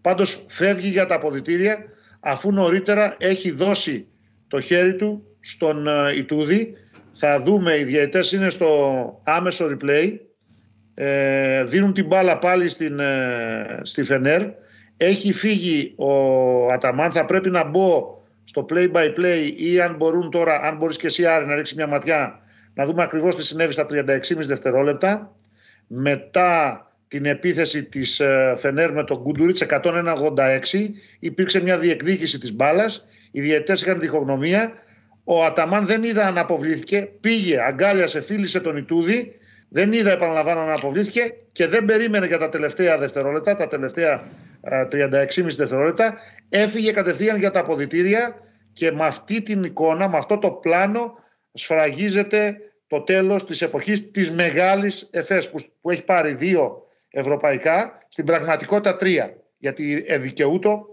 [0.00, 1.84] Πάντως φεύγει για τα αποδητήρια
[2.20, 4.06] αφού νωρίτερα έχει δώσει
[4.48, 6.74] το χέρι του στον uh, Ιτούδη.
[7.12, 10.12] Θα δούμε, οι διαιτητές είναι στο άμεσο replay.
[10.94, 14.42] Ε, δίνουν την μπάλα πάλι στην, ε, στη Φενέρ.
[14.96, 16.12] Έχει φύγει ο
[16.72, 17.12] Αταμάν.
[17.12, 21.06] Θα πρέπει να μπω στο play by play ή αν μπορούν τώρα, αν μπορείς και
[21.06, 22.41] εσύ Άρη να ρίξεις μια ματιά
[22.74, 25.34] να δούμε ακριβώς τι συνέβη στα 36,5 δευτερόλεπτα.
[25.86, 30.38] Μετά την επίθεση της ε, Φενέρ με τον Γκούντουριτς 186
[31.18, 33.06] υπήρξε μια διεκδίκηση της μπάλας.
[33.30, 34.72] οι διαιτητές είχαν διχογνωμία.
[35.24, 37.08] Ο Αταμάν δεν είδα αν αποβλήθηκε.
[37.20, 39.36] Πήγε, αγκάλιασε, φίλησε τον Ιτούδη.
[39.68, 44.24] Δεν είδα επαναλαμβάνω να αποβλήθηκε και δεν περίμενε για τα τελευταία δευτερόλεπτα τα τελευταία
[44.90, 45.26] 36,5
[45.56, 46.14] δευτερόλεπτα.
[46.48, 48.34] Έφυγε κατευθείαν για τα αποδητήρια
[48.72, 51.18] και με αυτή την εικόνα, με αυτό το πλάνο
[51.52, 52.56] σφραγίζεται
[52.86, 58.96] το τέλος της εποχής της μεγάλης ΕΦΕΣ που, που έχει πάρει δύο ευρωπαϊκά, στην πραγματικότητα
[58.96, 59.36] τρία.
[59.58, 60.86] Γιατί εδικαιούτο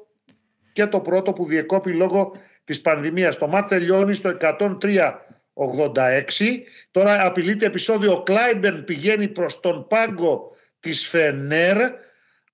[0.72, 3.38] και το πρώτο που διεκόπη λόγω της πανδημίας.
[3.38, 5.14] Το μάτ τελειώνει στο 103
[6.92, 8.14] Τώρα απειλείται επεισόδιο.
[8.14, 11.78] Ο Κλάιμπεν πηγαίνει προς τον πάγκο της Φενέρ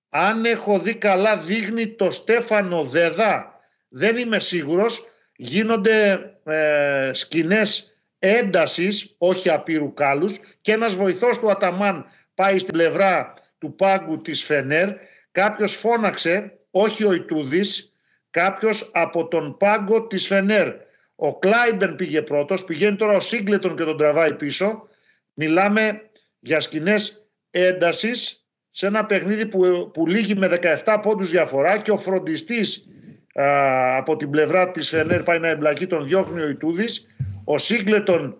[0.08, 3.60] αν έχω δει καλά δείχνει το Στέφανο Δεδά.
[3.88, 5.10] Δεν είμαι σίγουρος.
[5.36, 13.34] Γίνονται ε, σκηνές έντασης, όχι απείρου κάλους και ένας βοηθός του Αταμάν πάει στην πλευρά
[13.58, 14.88] του πάγκου της Φενέρ.
[15.32, 17.92] Κάποιος φώναξε, όχι ο Ιτούδης,
[18.30, 20.72] κάποιος από τον πάγκο της Φενέρ.
[21.14, 24.88] Ο Κλάιμπερν πήγε πρώτος, πηγαίνει τώρα ο Σίγκλετον και τον τραβάει πίσω.
[25.34, 31.90] Μιλάμε για σκηνές έντασης σε ένα παιχνίδι που, που λύγει με 17 πόντους διαφορά και
[31.90, 32.88] ο φροντιστής
[33.34, 37.06] α, από την πλευρά της Φενέρ πάει να εμπλακεί τον διώχνει ο Ιτούδης.
[37.48, 38.36] Ο Σίγκλετον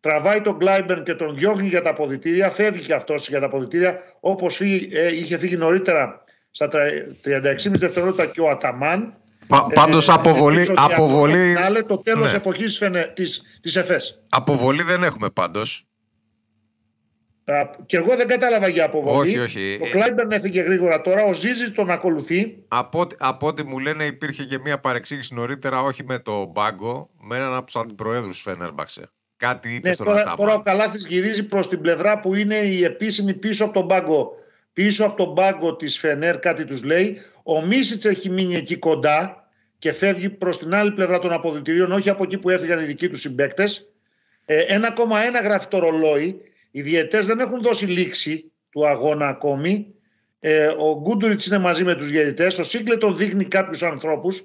[0.00, 2.50] τραβάει τον Γκλάιμπερν και τον διώχνει για τα αποδητήρια.
[2.50, 8.40] Φεύγει και αυτός για τα αποδητήρια όπως ε, είχε φύγει νωρίτερα στα 36,5 δευτερόλεπτα και
[8.40, 9.14] ο Αταμάν.
[9.46, 10.72] Πα, πάντως ε, αποβολή...
[10.74, 11.56] αποβολή...
[11.86, 12.36] Το τέλος ναι.
[12.36, 12.82] εποχής
[13.14, 14.22] της, της ΕΦΕΣ.
[14.28, 15.86] Αποβολή δεν έχουμε πάντως.
[17.86, 19.28] Και εγώ δεν κατάλαβα για αποβολή.
[19.28, 19.78] Όχι, όχι.
[19.82, 21.24] Ο Κλάιμπερν έφυγε γρήγορα τώρα.
[21.24, 22.56] Ο Ζίζη τον ακολουθεί.
[22.68, 27.36] Από, από ό,τι μου λένε, υπήρχε και μία παρεξήγηση νωρίτερα, όχι με το Μπάγκο, με
[27.36, 29.10] έναν από τους αντιπροέδρους Φένερμπαξε.
[29.36, 32.84] Κάτι είπε ναι, στον τώρα, τώρα ο Καλάθης γυρίζει προς την πλευρά που είναι η
[32.84, 34.32] επίσημη πίσω από τον Μπάγκο.
[34.72, 37.20] Πίσω από τον Μπάγκο της Φενέρ, κάτι τους λέει.
[37.42, 42.10] Ο Μίσιτς έχει μείνει εκεί κοντά και φεύγει προς την άλλη πλευρά των αποδητηρίων, όχι
[42.10, 43.88] από εκεί που έφυγαν οι δικοί τους συμπαίκτες.
[44.46, 44.54] 1,1
[45.34, 46.40] ε, γράφει το ρολόι.
[46.76, 49.94] Οι διαιτές δεν έχουν δώσει λήξη του αγώνα ακόμη.
[50.40, 52.58] Ε, ο Γκούντουριτς είναι μαζί με τους διαιτητές.
[52.58, 54.42] Ο Σίγκλετον δείχνει κάποιους ανθρώπους.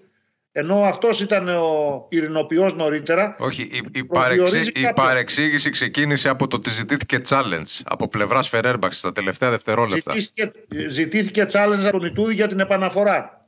[0.52, 3.36] Ενώ αυτός ήταν ο ειρηνοποιός νωρίτερα.
[3.40, 8.98] Όχι, η, η, παρεξή, η παρεξήγηση ξεκίνησε από το ότι ζητήθηκε challenge από πλευράς Φερέρμπαξ
[8.98, 10.14] στα τελευταία δευτερόλεπτα.
[10.20, 10.52] Ζητήθηκε,
[10.88, 13.39] ζητήθηκε challenge από τον Ιτούδη για την επαναφορά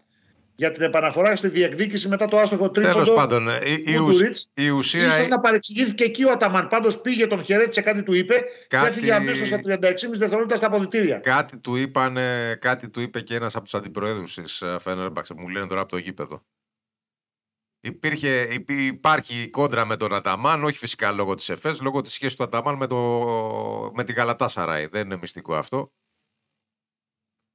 [0.56, 2.94] για την επαναφορά στη διεκδίκηση μετά το άστοχο τρίποντο.
[2.94, 3.94] Τέλος πάντων, ε, η, η,
[4.54, 5.08] η ουσία.
[5.08, 6.68] ίσως να παρεξηγήθηκε εκεί ο Αταμάν.
[6.68, 8.84] Πάντως πήγε, τον χαιρέτησε, κάτι του είπε κάτι...
[8.84, 9.80] και έφυγε αμέσως στα 36,5
[10.12, 11.20] δευτερόλεπτα στα αποδητήρια.
[11.20, 12.18] Κάτι του, είπαν,
[12.60, 15.30] κάτι του είπε και ένας από τους αντιπροέδρους της ε, Φένερμπαξ.
[15.30, 16.44] Μου λένε τώρα από το γήπεδο.
[17.84, 22.44] Υπήρχε, υπάρχει κόντρα με τον Αταμάν, όχι φυσικά λόγω της ΕΦΕΣ, λόγω της σχέσης του
[22.44, 22.98] Αταμάν με, το,
[23.96, 24.86] με την Γαλατά Σαράι.
[24.86, 25.92] Δεν είναι μυστικό αυτό.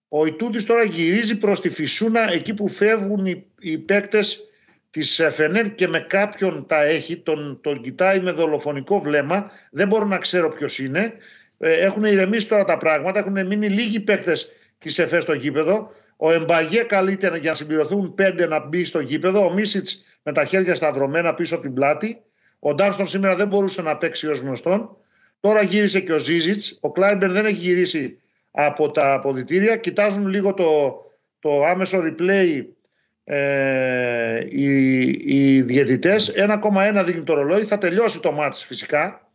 [0.09, 4.49] Ο Ιτούτης τώρα γυρίζει προς τη Φυσούνα εκεί που φεύγουν οι, οι παίκτες
[4.91, 10.05] της Φενέρ και με κάποιον τα έχει, τον, τον κοιτάει με δολοφονικό βλέμμα, δεν μπορώ
[10.05, 11.13] να ξέρω ποιος είναι.
[11.59, 15.93] Ε, έχουν ηρεμήσει τώρα τα πράγματα, έχουν μείνει λίγοι παίκτες της ΕΦΕ στο γήπεδο.
[16.17, 19.45] Ο Εμπαγέ καλείται για να συμπληρωθούν πέντε να μπει στο γήπεδο.
[19.45, 22.23] Ο Μίσιτς με τα χέρια σταυρωμένα πίσω από την πλάτη.
[22.59, 24.97] Ο Ντάνστον σήμερα δεν μπορούσε να παίξει ως γνωστόν.
[25.41, 26.79] Τώρα γύρισε και ο Ζίζιτς.
[26.81, 28.19] Ο Κλάιμπερ δεν έχει γυρίσει
[28.59, 29.77] από τα αποδητήρια.
[29.77, 31.01] Κοιτάζουν λίγο το,
[31.39, 32.65] το άμεσο replay
[33.25, 36.33] ε, οι, οι διαιτητές.
[36.37, 37.65] 1,1 δείχνει το ρολόι.
[37.65, 39.31] Θα τελειώσει το μάτς φυσικά.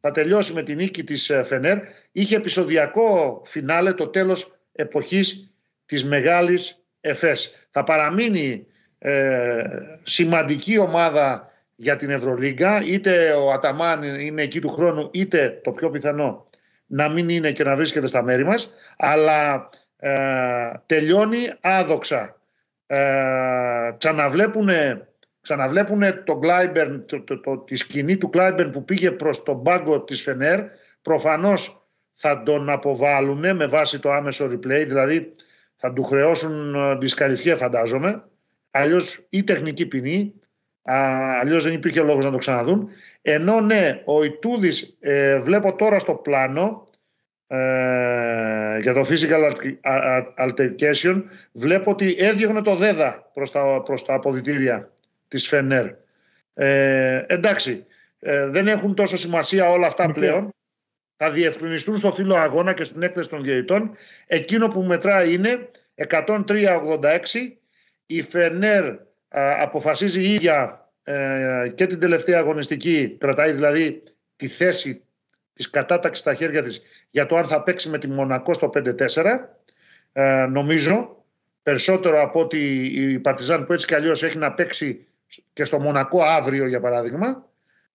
[0.00, 1.78] Θα τελειώσει με την νίκη της ε, Φενέρ.
[2.12, 5.52] Είχε επεισοδιακό φινάλε το τέλος εποχής
[5.86, 7.54] της μεγάλης ΕΦΕΣ.
[7.70, 8.66] Θα παραμείνει
[8.98, 9.62] ε,
[10.02, 12.82] σημαντική ομάδα για την Ευρωλίγκα.
[12.86, 16.44] Είτε ο Αταμάν είναι εκεί του χρόνου, είτε το πιο πιθανό
[16.90, 18.72] να μην είναι και να βρίσκεται στα μέρη μας.
[18.96, 22.36] Αλλά ε, τελειώνει άδοξα.
[22.86, 25.08] Ε, ξαναβλέπουνε,
[25.40, 30.04] ξαναβλέπουνε τον Κλάιμπερν, το, το, το, τη σκηνή του Κλάιμπερν που πήγε προς τον πάγκο
[30.04, 30.60] της Φενέρ.
[31.02, 35.32] Προφανώς θα τον αποβάλουν με βάση το άμεσο replay, δηλαδή
[35.76, 38.24] θα του χρεώσουν ε, δυσκαλυφιέ φαντάζομαι.
[38.70, 40.34] Αλλιώς ή τεχνική ποινή,
[40.82, 42.88] αλλιώς δεν υπήρχε λόγος να το ξαναδούν.
[43.22, 46.84] Ενώ ναι, ο Ιτούδης ε, βλέπω τώρα στο πλάνο
[47.46, 49.52] ε, για το physical
[50.38, 54.90] altercation βλέπω ότι έδιωχνε το δέδα προς τα, προς τα αποδητήρια
[55.28, 55.86] της Φενέρ.
[56.54, 57.84] Ε, εντάξει,
[58.18, 60.54] ε, δεν έχουν τόσο σημασία όλα αυτά πλέον.
[61.16, 63.94] Θα διευκρινιστούν στο φύλλο αγώνα και στην έκθεση των διαιτητών.
[64.26, 65.68] Εκείνο που μετράει είναι
[66.08, 66.38] 103-86.
[68.06, 68.94] Η Φενέρ
[69.60, 70.88] αποφασίζει η ίδια
[71.74, 74.02] και την τελευταία αγωνιστική, κρατάει δηλαδή
[74.36, 75.02] τη θέση
[75.52, 79.38] της κατάταξης στα χέρια της για το αν θα παίξει με τη Μονακό στο 5-4.
[80.12, 81.24] Ε, νομίζω
[81.62, 85.06] περισσότερο από ότι η Παρτιζάν που έτσι κι αλλιώς έχει να παίξει
[85.52, 87.48] και στο Μονακό αύριο για παράδειγμα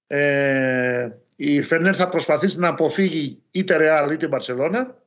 [0.07, 5.01] ε, η Φενέρ θα προσπαθήσει να αποφύγει είτε Ρεάλ είτε Μπαρσελώνα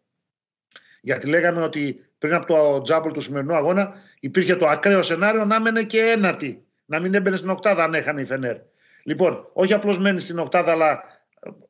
[1.00, 5.60] γιατί λέγαμε ότι πριν από το τζάμπολ του σημερινού αγώνα υπήρχε το ακραίο σενάριο να
[5.60, 8.56] μένει και ένατη να μην έμπαινε στην οκτάδα αν έχανε η Φενέρ.
[9.02, 11.02] Λοιπόν, όχι απλώς μένει στην οκτάδα, αλλά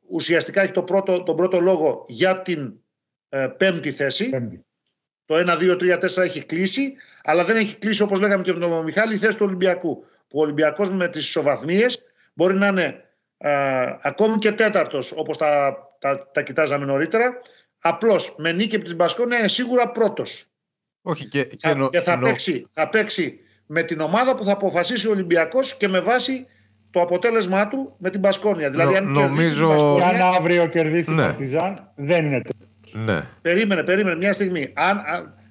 [0.07, 2.73] ουσιαστικά έχει το πρώτο, τον πρώτο λόγο για την
[3.29, 4.29] ε, πέμπτη θέση.
[5.25, 8.59] Το 1, 2, 3, 4 έχει κλείσει, αλλά δεν έχει κλείσει όπως λέγαμε και με
[8.59, 10.05] τον Μιχάλη η θέση του Ολυμπιακού.
[10.27, 11.99] Που ο Ολυμπιακός με τις ισοβαθμίες
[12.33, 13.03] μπορεί να είναι
[13.37, 13.51] ε,
[14.01, 17.41] ακόμη και τέταρτος όπως τα, τα, τα κοιτάζαμε νωρίτερα.
[17.79, 20.45] Απλώς με νίκη από την Μπασκόνια είναι σίγουρα πρώτος.
[21.01, 25.07] Όχι και, και, θα, και θα, παίξει, θα παίξει με την ομάδα που θα αποφασίσει
[25.07, 26.45] ο Ολυμπιακός και με βάση
[26.91, 28.69] το αποτέλεσμά του με την Πασκόνια.
[28.69, 29.97] Δηλαδή, αν νομίζω...
[30.03, 31.23] αν αύριο κερδίσει ναι.
[31.23, 32.67] Παρτιζάν, δεν είναι τέτοιο.
[32.91, 33.25] Ναι.
[33.41, 34.73] Περίμενε, περίμενε μια στιγμή.
[34.75, 35.01] Αν,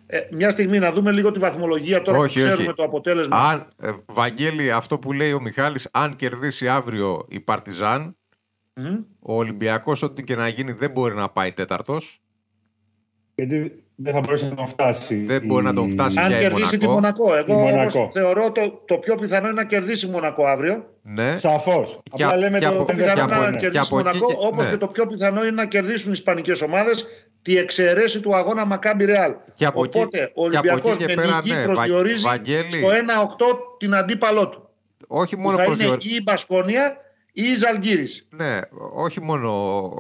[0.07, 2.75] ε, μια στιγμή να δούμε λίγο τη βαθμολογία τώρα όχι, που ξέρουμε όχι.
[2.75, 3.37] το αποτέλεσμα.
[3.37, 8.18] Αν, ε, Βαγγέλη, αυτό που λέει ο Μιχάλης, αν κερδίσει αύριο η Παρτιζάν,
[8.79, 9.05] mm.
[9.21, 12.23] ο Ολυμπιακός ό,τι και να γίνει δεν μπορεί να πάει τέταρτος.
[13.35, 15.25] Γιατί δεν θα μπορέσει να τον φτάσει.
[15.25, 17.35] Δεν μπορεί να τον φτάσει Αν κερδίσει τη Μονακό.
[17.37, 18.09] Εγώ Μονακό.
[18.13, 20.85] θεωρώ το, το πιο πιθανό είναι να κερδίσει Μονακό αύριο.
[21.03, 21.37] Ναι.
[21.37, 22.01] Σαφώς.
[22.11, 24.71] Απλά λέμε το πιο πιθανό να κερδίσει Μονακό, όπως ναι.
[24.71, 27.07] και το πιο πιθανό είναι να κερδίσουν οι Ισπανικές ομάδες
[27.43, 29.35] τη εξαιρέση του αγώνα Μακάμπι Ρεάλ.
[29.75, 32.73] Οπότε ο Ολυμπιακός με νίκη ναι, προσδιορίζει Βαγγέλη.
[32.73, 32.95] στο 1-8
[33.79, 34.69] την αντίπαλό του.
[35.07, 36.97] Όχι μόνο που θα είναι ή η Μπασκόνια
[37.39, 38.29] ή η Ζαλγκύρης.
[38.31, 38.61] Ναι,
[38.93, 39.93] όχι μόνο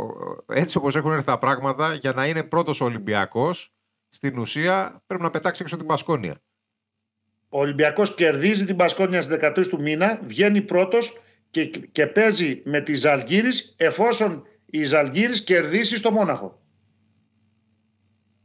[0.47, 3.73] έτσι όπως έχουν έρθει τα πράγματα για να είναι πρώτος ο Ολυμπιακός
[4.11, 6.41] στην ουσία πρέπει να πετάξει έξω την Πασκόνια.
[7.49, 11.21] Ο Ολυμπιακός κερδίζει την Πασκόνια στις 13 του μήνα, βγαίνει πρώτος
[11.51, 16.63] και, και παίζει με τη Ζαλγύρη εφόσον η Ζαλγύρη κερδίσει στο Μόναχο.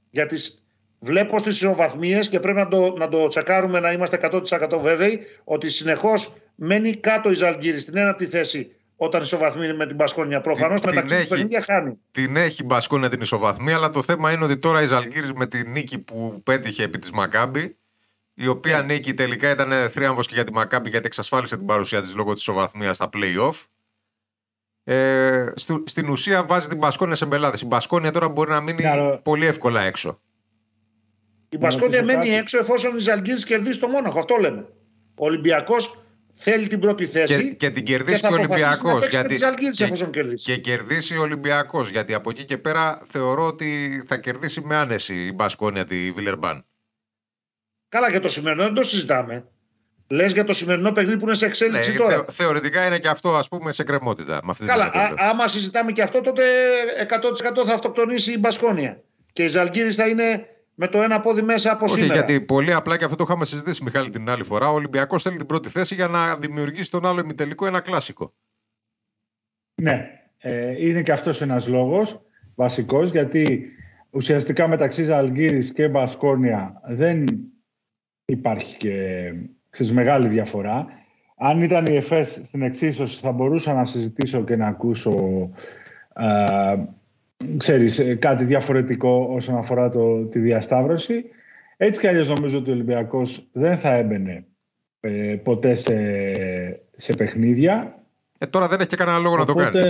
[0.10, 0.38] Γιατί
[1.00, 5.70] βλέπω στις ισοβαθμίες και πρέπει να το, να το τσακάρουμε να είμαστε 100% βέβαιοι ότι
[5.70, 10.42] συνεχώς μένει κάτω η Ζαλγύρη στην ένατη θέση όταν ισοβαθμεί με την Μπασκόνια.
[10.42, 11.98] Προφανώς μεταξύ του παιχνίδια χάνει.
[12.12, 15.48] Την έχει η Μπασκόνια την ισοβαθμία, αλλά το θέμα είναι ότι τώρα η Ζαλγκύρη με
[15.48, 17.78] τη νίκη που πέτυχε επί της Μακάμπη,
[18.34, 18.86] η οποία yeah.
[18.86, 18.94] Ναι.
[18.94, 22.42] νίκη τελικά ήταν θρίαμβος και για τη Μακάμπη γιατί εξασφάλισε την παρουσία της λόγω της
[22.42, 23.66] ισοβαθμίας στα playoff.
[24.84, 25.52] Ε,
[25.84, 27.62] στην ουσία βάζει την Μπασκόνια σε μπελάδες.
[27.62, 30.20] Η Μπασκόνια τώρα μπορεί να μείνει yeah, πολύ εύκολα έξω.
[31.50, 34.20] Η Μπασκόνια μένει έξω εφόσον η Ζαλγκύρη κερδίσει το Μόναχο.
[34.20, 34.68] Αυτό λέμε.
[35.16, 36.03] Ο Ολυμπιακός
[36.34, 37.36] θέλει την πρώτη θέση.
[37.36, 39.08] Και, και την κερδίσει και, ο Ολυμπιακός.
[39.08, 39.36] Γιατί...
[39.72, 40.44] Και, κερδίσει.
[40.44, 41.90] και κερδίσει ο Ολυμπιακός.
[41.90, 46.66] Γιατί από εκεί και πέρα θεωρώ ότι θα κερδίσει με άνεση η Μπασκόνια τη Βιλερμπάν.
[47.90, 49.48] Καλά, για το σημερινό δεν το συζητάμε.
[50.08, 52.26] Λες για το σημερινό παιχνίδι που είναι σε εξέλιξη ναι, τώρα.
[52.32, 54.34] θεωρητικά είναι και αυτό ας πούμε σε κρεμότητα.
[54.34, 56.44] Με αυτή Καλά, α, άμα συζητάμε και αυτό, τότε
[57.62, 59.02] 100% θα αυτοκτονήσει η Μπασκόνια.
[59.34, 62.14] Και η Ζαλγκύρη θα είναι με το ένα πόδι μέσα από Όχι, σήμερα.
[62.14, 64.70] γιατί πολύ απλά και αυτό το είχαμε συζητήσει, Μιχάλη, την άλλη φορά.
[64.70, 68.34] Ο Ολυμπιακός θέλει την πρώτη θέση για να δημιουργήσει τον άλλο ημιτελικό ένα κλασικό.
[69.82, 72.22] Ναι, ε, είναι και αυτός ένας λόγος
[72.56, 73.70] βασικός, γιατί
[74.10, 77.26] ουσιαστικά μεταξύ Ζαλγκύρης και Μπασκόνια δεν
[78.26, 79.34] υπάρχει και
[79.70, 80.88] ξέρεις, μεγάλη διαφορά.
[81.38, 85.50] αν ήταν η ΕΦΕΣ στην εξίσωση θα μπορούσα να συζητήσω και να ακούσω
[87.58, 91.26] ξέρεις, ε, κάτι διαφορετικό όσον αφορά το, τη διασταύρωση.
[91.78, 94.46] Έτσι κι αλλιώς νομίζω ότι ο Ολυμπιακός δεν θα έμπαινε
[95.00, 95.96] ε, ποτέ σε,
[96.96, 98.00] σε παιχνίδια.
[98.38, 99.82] Ε, τώρα δεν έχει και κανένα λόγο να το κάνει.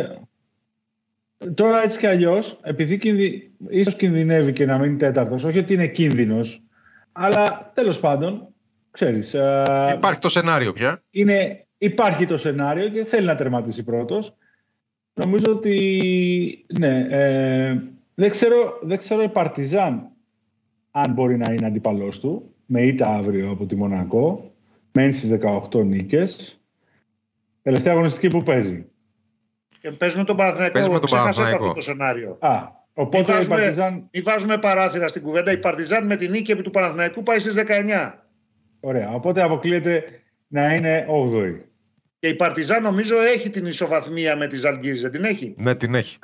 [1.54, 3.52] Τώρα έτσι κι αλλιώς, επειδή κινδυ...
[3.70, 6.64] ίσως κινδυνεύει και να μείνει τέταρτος, όχι ότι είναι κίνδυνος,
[7.12, 8.48] αλλά τέλος πάντων,
[8.92, 9.34] ξέρεις...
[9.34, 11.02] Ε, υπάρχει το σενάριο πια.
[11.10, 14.36] Είναι, υπάρχει το σενάριο και θέλει να τερματίσει πρώτος.
[15.14, 17.82] Νομίζω ότι ναι, ε,
[18.14, 20.08] δεν, ξέρω, δεν ξέρω η Παρτιζάν
[20.92, 24.52] αν μπορεί να είναι αντίπαλός του με ήττα αύριο από τη Μονακό.
[24.92, 25.40] Μένει στις
[25.72, 26.62] 18 νίκες.
[27.62, 28.86] Τελευταία αγωνιστική που παίζει.
[29.80, 30.74] Και παίζουμε τον Παναθηναϊκό.
[30.74, 31.74] Παίζουμε τον Παναθηναϊκό.
[31.74, 32.38] το σενάριο.
[32.40, 34.10] Α, οπότε μην βάζουμε, η Παρτιζάν...
[34.12, 35.52] Μην βάζουμε παράθυρα στην κουβέντα.
[35.52, 38.12] Η Παρτιζάν με την νίκη επί του Παναθηναϊκού πάει στις 19.
[38.80, 39.14] Ωραία.
[39.14, 40.04] Οπότε αποκλείεται
[40.48, 41.73] να είναι 8η.
[42.24, 45.96] Και η Παρτιζάν νομίζω έχει την ισοβαθμία με τη Ζαλγκύρη, δεν την έχει; Ναι, την
[45.96, 46.18] έχει.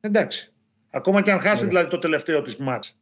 [0.00, 0.52] Εντάξει.
[0.90, 2.98] Ακόμα και αν χάσει δηλαδή το τελευταίο της μάτς.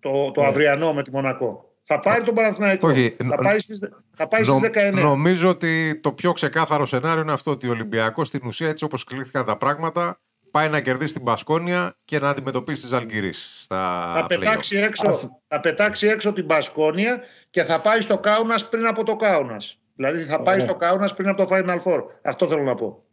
[0.00, 1.74] Το, το αυριανό με τη Μονακό.
[1.82, 2.88] Θα πάρει τον Παναθηναϊκό.
[2.88, 4.92] Όχι, θα πάει στις, θα πάει στις 19.
[4.92, 9.04] Νομίζω ότι το πιο ξεκάθαρο σενάριο είναι αυτό ότι ο Ολυμπιακός στην ουσία έτσι όπως
[9.04, 14.26] κλείθηκαν τα πράγματα πάει να κερδίσει την Πασκόνια και να αντιμετωπίσει τις Αλγυρίς στα θα
[14.26, 19.16] πετάξει, έξω, θα πετάξει έξω την Πασκόνια και θα πάει στο Κάουνας πριν από το
[19.16, 19.79] Κάουνας.
[20.00, 22.02] Δηλαδή θα πάει στο Κάουνα πριν από το Final Four.
[22.22, 23.04] Αυτό θέλω να πω.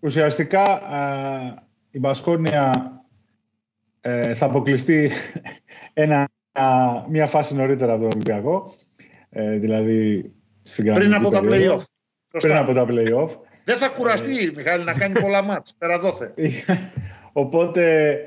[0.00, 0.64] Ουσιαστικά
[1.90, 2.72] η Μπασκόνια
[4.00, 5.10] ε, θα αποκλειστεί
[5.92, 6.28] ένα,
[7.08, 8.74] μια φάση νωρίτερα από τον Ολυμπιακό.
[9.30, 10.32] Ε, δηλαδή
[10.94, 11.82] πριν από τα play-off.
[12.32, 13.30] Πριν από τα play-off.
[13.64, 15.74] Δεν θα κουραστεί, ε, Μιχάλη, να κάνει πολλά μάτς.
[15.78, 16.34] Πέρα δόθε.
[17.32, 18.18] Οπότε,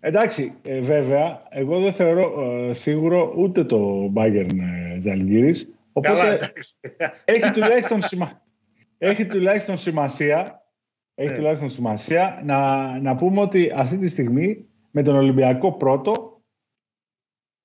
[0.00, 2.30] εντάξει, ε, βέβαια, εγώ δεν θεωρώ
[2.72, 4.56] σίγουρο ούτε το Bayern
[4.98, 6.52] Ζαλγκύρης, Οπότε
[7.24, 8.42] έχει, τουλάχιστον σημα...
[8.98, 10.66] έχει τουλάχιστον σημασία,
[11.14, 11.36] έχει ναι.
[11.36, 16.42] τουλάχιστον σημασία να, να πούμε ότι αυτή τη στιγμή με τον Ολυμπιακό πρώτο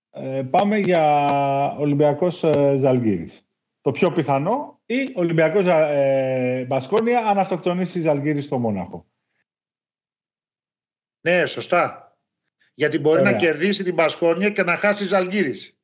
[0.10, 3.48] ε, πάμε για Ολυμπιακός ε, Ζαλγύρης.
[3.82, 9.08] Το πιο πιθανό ή Ολυμπιακός ε, Μπασκόνια αν αυτοκτονήσει Ζαλγύρης στο Μόναχο.
[11.22, 12.17] Ναι, σωστά.
[12.74, 15.78] Γιατί μπορεί να κερδίσει την Μπασκόνια και να χάσει Ζαλγύρης.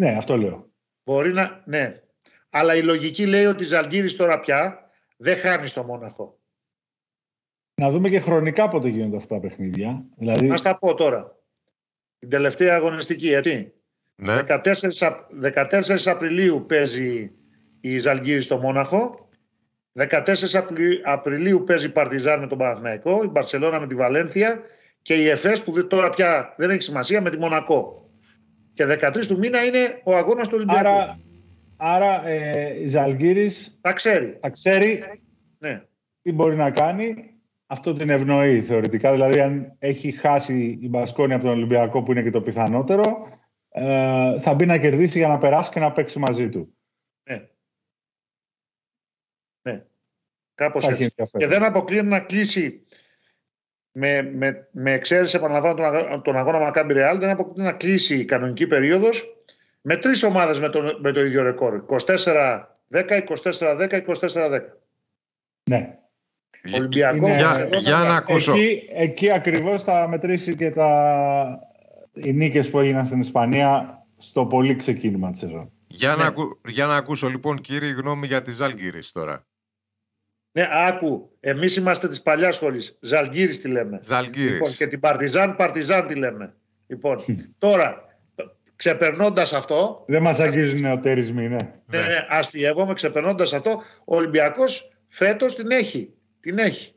[0.00, 0.69] Ναι, αυτό λέω.
[1.04, 1.62] Μπορεί να.
[1.66, 2.02] Ναι.
[2.50, 6.38] Αλλά η λογική λέει ότι Ζαλγκύρης τώρα πια δεν χάνει στο Μόναχο.
[7.74, 10.04] Να δούμε και χρονικά πότε γίνονται αυτά τα παιχνίδια.
[10.16, 10.46] Δηλαδή...
[10.46, 11.38] Να τα πω τώρα.
[12.18, 13.72] Την τελευταία αγωνιστική, έτσι.
[14.14, 14.38] Ναι.
[14.46, 14.60] 14,
[15.54, 17.32] 14 Απριλίου παίζει
[17.80, 19.28] η Ζαλγκύρη στο Μόναχο.
[19.98, 20.24] 14
[21.04, 24.62] Απριλίου παίζει η Παρτιζάν με τον Παναθηναϊκό, η Μπαρσελόνα με τη Βαλένθια
[25.02, 28.09] και η ΕΦΕΣ που τώρα πια δεν έχει σημασία με τη Μονακό.
[28.80, 30.88] Και 13 του μήνα είναι ο αγώνας του Ολυμπιακού.
[30.88, 31.20] Άρα,
[31.76, 34.38] άρα ε, η Ζαλγκύρης τα ξέρει.
[34.40, 35.02] Τα ξέρει
[35.58, 35.82] ναι.
[36.22, 37.34] τι μπορεί να κάνει.
[37.66, 39.12] Αυτό την ευνοεί θεωρητικά.
[39.12, 43.28] Δηλαδή, αν έχει χάσει η Μπασκόνη από τον Ολυμπιακό, που είναι και το πιθανότερο,
[43.68, 46.74] ε, θα μπει να κερδίσει για να περάσει και να παίξει μαζί του.
[47.30, 47.48] Ναι.
[49.62, 49.84] Ναι.
[50.54, 51.14] Κάπως έτσι.
[51.36, 52.86] Και δεν αποκλείεται να κλείσει
[53.92, 58.24] με, με, με εξαίρεση, επαναλαμβάνω, τον, τον αγώνα Μακάμπι Ρεάλ, δεν αποκτήσει να κλείσει η
[58.24, 59.34] κανονική περίοδος
[59.80, 61.84] με τρεις ομάδες με, το, με το ίδιο ρεκόρ.
[61.88, 64.60] 24-10, 24-10, 24-10.
[65.70, 65.98] Ναι.
[66.74, 67.28] Ολυμπιακός.
[67.28, 67.36] Είναι...
[67.36, 68.52] Για, για να ακούσω.
[68.52, 71.58] Εκεί, εκεί ακριβώς θα μετρήσει και τα...
[72.14, 75.72] οι νίκες που έγιναν στην Ισπανία στο πολύ ξεκίνημα της σεζόν.
[75.86, 76.22] Για, ναι.
[76.22, 76.32] να,
[76.68, 79.46] για να ακούσω λοιπόν κύριε γνώμη για τη Ζάλγκυρης τώρα.
[80.52, 81.30] Ναι, άκου.
[81.40, 82.98] Εμείς είμαστε της παλιάς σχολής.
[83.00, 83.98] Ζαλγκύρη τη λέμε.
[84.02, 84.52] Ζαλγκύρη.
[84.52, 86.54] Λοιπόν, και την Παρτιζάν, Παρτιζάν τη λέμε.
[86.86, 87.24] Λοιπόν,
[87.58, 88.18] τώρα,
[88.76, 90.04] ξεπερνώντας αυτό.
[90.06, 91.56] Δεν μας αγγίζουν οι νεοτέρισμοι, ναι.
[91.86, 92.94] Ναι, ναι, αστείευομαι.
[92.94, 96.12] Ξεπερνώντας αυτό, ο Ολυμπιακός φέτος την έχει.
[96.40, 96.94] Την έχει.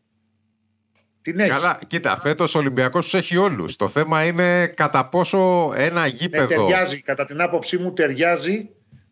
[1.21, 1.49] Την έχει.
[1.49, 3.75] Καλά, κοίτα, φέτος ο Ολυμπιακός τους έχει όλους.
[3.75, 6.43] Το θέμα είναι κατά πόσο ένα ναι, γήπεδο.
[6.43, 8.69] Ναι, ταιριάζει, κατά την άποψή μου, ταιριάζει,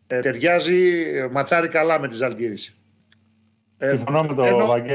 [0.07, 2.57] ε, ταιριάζει ε, ματσάρι καλά με τη Ζαλγκύρη.
[3.83, 3.97] Ε,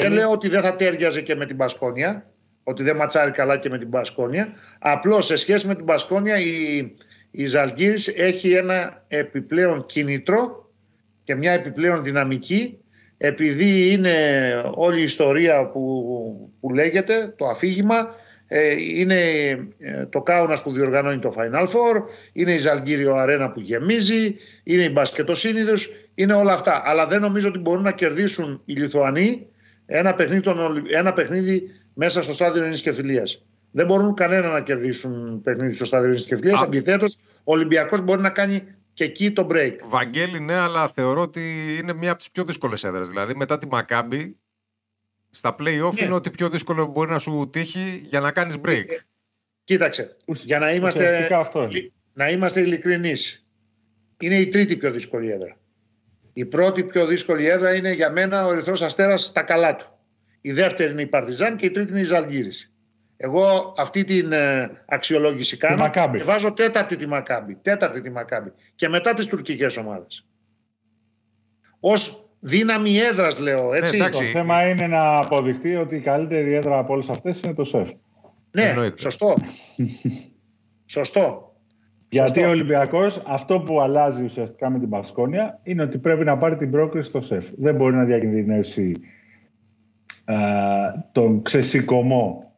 [0.01, 2.27] δεν λέω ότι δεν θα τέριαζε και με την Πασκόνια,
[2.65, 4.49] ότι δεν ματσάρει καλά και με την Πασκόνια.
[4.79, 6.79] Απλώς σε σχέση με την Πασκόνια η,
[7.31, 10.71] η Ζαλγκύρης έχει ένα επιπλέον κίνητρο
[11.25, 12.79] και μια επιπλέον δυναμική
[13.19, 14.15] επειδή είναι
[14.75, 18.05] όλη η ιστορία που, που λέγεται, το αφήγημα, ε,
[18.79, 19.19] είναι
[19.79, 24.83] ε, το Κάουνας που διοργανώνει το Final Four, είναι η Ζαλγκύριο Αρένα που γεμίζει, είναι
[24.83, 26.83] η Μπασκετοσύνηδος, είναι όλα αυτά.
[26.85, 29.47] Αλλά δεν νομίζω ότι μπορούν να κερδίσουν οι Λιθουανοί
[29.87, 30.43] ένα παιχνίδι,
[30.91, 33.45] ένα παιχνίδι μέσα στο στάδιο Ειρήνης και Φιλίας.
[33.71, 36.63] Δεν μπορούν κανένα να κερδίσουν παιχνίδι στο στάδιο Ειρήνης και Φιλίας.
[36.63, 39.73] Αντιθέτως, ο Ολυμπιακός μπορεί να κάνει και εκεί το break.
[39.89, 41.41] Βαγγέλη, ναι, αλλά θεωρώ ότι
[41.81, 43.09] είναι μια από τις πιο δύσκολες έδρες.
[43.09, 44.37] Δηλαδή, μετά τη Μακάμπη,
[45.37, 46.05] στα play-off Ναι.
[46.05, 48.85] είναι ότι πιο δύσκολο μπορεί να σου τύχει για να κάνεις break.
[48.89, 48.97] Ε,
[49.65, 51.93] Κοίταξε, για να είμαστε, Ουσιαστικά αυτό είναι.
[52.13, 53.47] να είμαστε ειλικρινείς.
[54.21, 55.57] Είναι η τρίτη πιο δύσκολη έδρα.
[56.33, 59.99] Η πρώτη πιο δύσκολη έδρα είναι για μένα ο Ερυθρός Αστέρας στα καλά του.
[60.41, 62.73] Η δεύτερη είναι η Παρτιζάν και η τρίτη είναι η Ζαλγκύρης.
[63.17, 66.19] Εγώ αυτή την ε, αξιολόγηση κάνω Μακάμπι.
[66.19, 67.55] και βάζω τέταρτη τη Μακάμπη.
[67.63, 68.53] Τέταρτη τη Μακάμπη.
[68.75, 70.27] Και μετά τις τουρκικές ομάδες.
[71.81, 73.97] Ως δύναμη έδρας λέω, έτσι.
[73.97, 74.25] Ναι, εντάξει.
[74.33, 77.91] Το θέμα είναι να αποδειχτεί ότι η καλύτερη έδρα από όλες αυτές είναι το ΣΕΦ.
[78.51, 78.99] ναι, Εννοείται.
[78.99, 79.37] σωστό.
[80.97, 81.55] σωστό.
[82.09, 82.49] Γιατί Σωστό.
[82.49, 86.71] ο Ολυμπιακός αυτό που αλλάζει ουσιαστικά με την Πασκόνια είναι ότι πρέπει να πάρει την
[86.71, 87.49] πρόκριση στο ΣΕΦ.
[87.57, 88.93] Δεν μπορεί να διακινδυνεύσει
[90.25, 90.35] ε,
[91.13, 92.53] τον ξεσηκωμό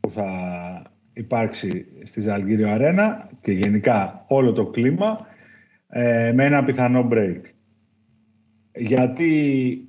[0.00, 0.28] που θα
[1.12, 5.26] υπάρξει στη Ζαλγκύριο Αρένα και γενικά όλο το κλίμα
[5.88, 7.40] ε, με ένα πιθανό break.
[8.74, 9.88] Γιατί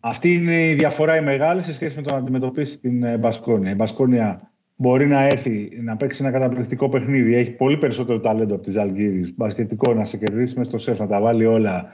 [0.00, 3.70] αυτή είναι η διαφορά η μεγάλη σε σχέση με το να αντιμετωπίσει την ε, Μπασκόνια.
[3.70, 7.34] Η Μπασκόνια μπορεί να έρθει να παίξει ένα καταπληκτικό παιχνίδι.
[7.34, 9.34] Έχει πολύ περισσότερο ταλέντο από τη Ζαλγκύρη.
[9.36, 11.84] Μπασκετικό να σε κερδίσει μέσα στο σεφ, να τα βάλει όλα.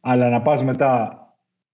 [0.00, 1.16] Αλλά να πας μετά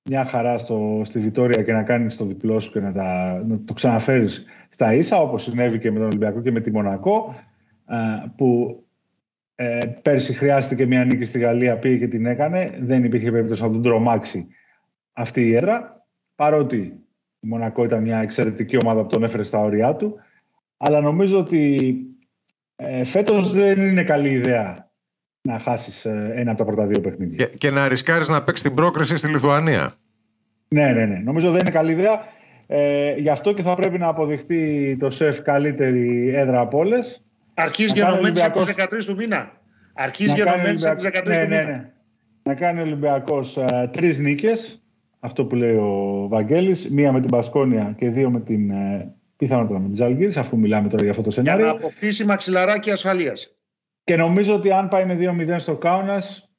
[0.02, 3.60] μια χαρά στο, στη Βιτόρια και να κάνεις το διπλό σου και να, τα, να
[3.64, 7.34] το ξαναφέρεις στα ίσα, όπως συνέβη και με τον Ολυμπιακό και με τη Μονακό,
[7.84, 7.96] α,
[8.36, 8.82] που
[9.60, 12.78] ε, πέρσι χρειάστηκε μια νίκη στη Γαλλία, πήγε και την έκανε.
[12.80, 14.46] Δεν υπήρχε περίπτωση να τον τρομάξει
[15.12, 16.06] αυτή η έδρα.
[16.34, 16.76] Παρότι
[17.40, 20.14] η Μονακό ήταν μια εξαιρετική ομάδα που τον έφερε στα όρια του.
[20.76, 21.94] Αλλά νομίζω ότι
[22.76, 24.90] ε, φέτος δεν είναι καλή ιδέα
[25.40, 27.46] να χάσεις ε, ένα από τα πρώτα δύο παιχνίδια.
[27.46, 29.92] Και, και να ρισκάρεις να παίξεις την πρόκριση στη Λιθουανία.
[30.68, 31.18] Ναι, ναι, ναι.
[31.24, 32.20] Νομίζω δεν είναι καλή ιδέα.
[32.66, 37.22] Ε, γι' αυτό και θα πρέπει να αποδειχτεί το ΣΕΦ καλύτερη έδρα από όλες.
[37.60, 38.96] Αρχίζει Να κάνει γενομένη από Ολυμπιακός.
[38.96, 39.52] τις 13 του μήνα.
[39.94, 41.62] Αρχίζει γενομένη από τις 13 ναι, του ναι, μήνα.
[41.64, 41.92] ναι.
[42.42, 43.40] Να κάνει ο Ολυμπιακό
[43.90, 44.82] τρεις νίκες.
[45.20, 46.90] Αυτό που λέει ο Βαγγέλης.
[46.90, 48.70] Μία με την Πασκόνια και δύο με την.
[48.70, 51.70] Ε, πιθανότατα με την Ζαλγκύρη, αφού μιλάμε τώρα για αυτό το Για να σενάριο.
[51.70, 53.56] αποκτήσει μαξιλαράκι ασφαλείας.
[54.04, 56.50] Και νομίζω ότι αν πάει με 2-0 στο Κάουνας,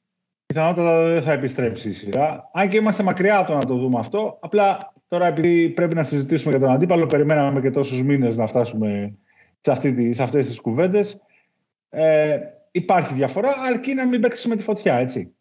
[0.46, 2.50] πιθανότατα δεν θα επιστρέψει η σειρά.
[2.52, 4.38] Αν και είμαστε μακριά από το να το δούμε αυτό.
[4.42, 9.18] Απλά τώρα επειδή πρέπει να συζητήσουμε για τον αντίπαλο, περιμέναμε και τόσους μήνες να φτάσουμε
[9.60, 11.20] σε, αυτή τη, σε αυτές τις κουβέντες.
[11.88, 12.38] Ε,
[12.70, 15.34] υπάρχει διαφορά, αρκεί να μην παίξεις με τη φωτιά, έτσι.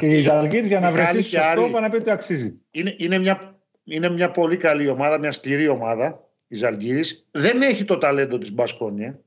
[0.00, 1.60] Και η Ζαλγκίρις για να Μιχάλη βρεθείς και Άρη.
[1.60, 2.54] σωστό, να πει ότι αξίζει.
[2.70, 7.28] Είναι, είναι, μια, είναι μια πολύ καλή ομάδα, μια σκληρή ομάδα η Ζαλγκίρις.
[7.30, 9.20] Δεν έχει το ταλέντο της Μπασκόνια.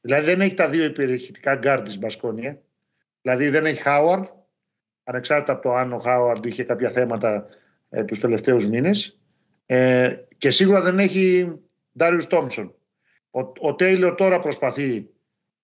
[0.00, 2.62] Δηλαδή δεν έχει τα δύο υπερηχητικά γκαρντ της Μπασκόνια.
[3.22, 4.24] Δηλαδή δεν έχει Χάουαρντ.
[5.04, 7.44] Ανεξάρτητα από το αν ο Χάουαρντ είχε κάποια θέματα
[7.88, 9.18] ε, τους τελευταίους μήνες.
[9.66, 11.52] Ε, και σίγουρα δεν έχει
[11.98, 12.74] Ντάριους Τόμψον.
[13.36, 15.08] Ο, ο Τέιλορ τώρα προσπαθεί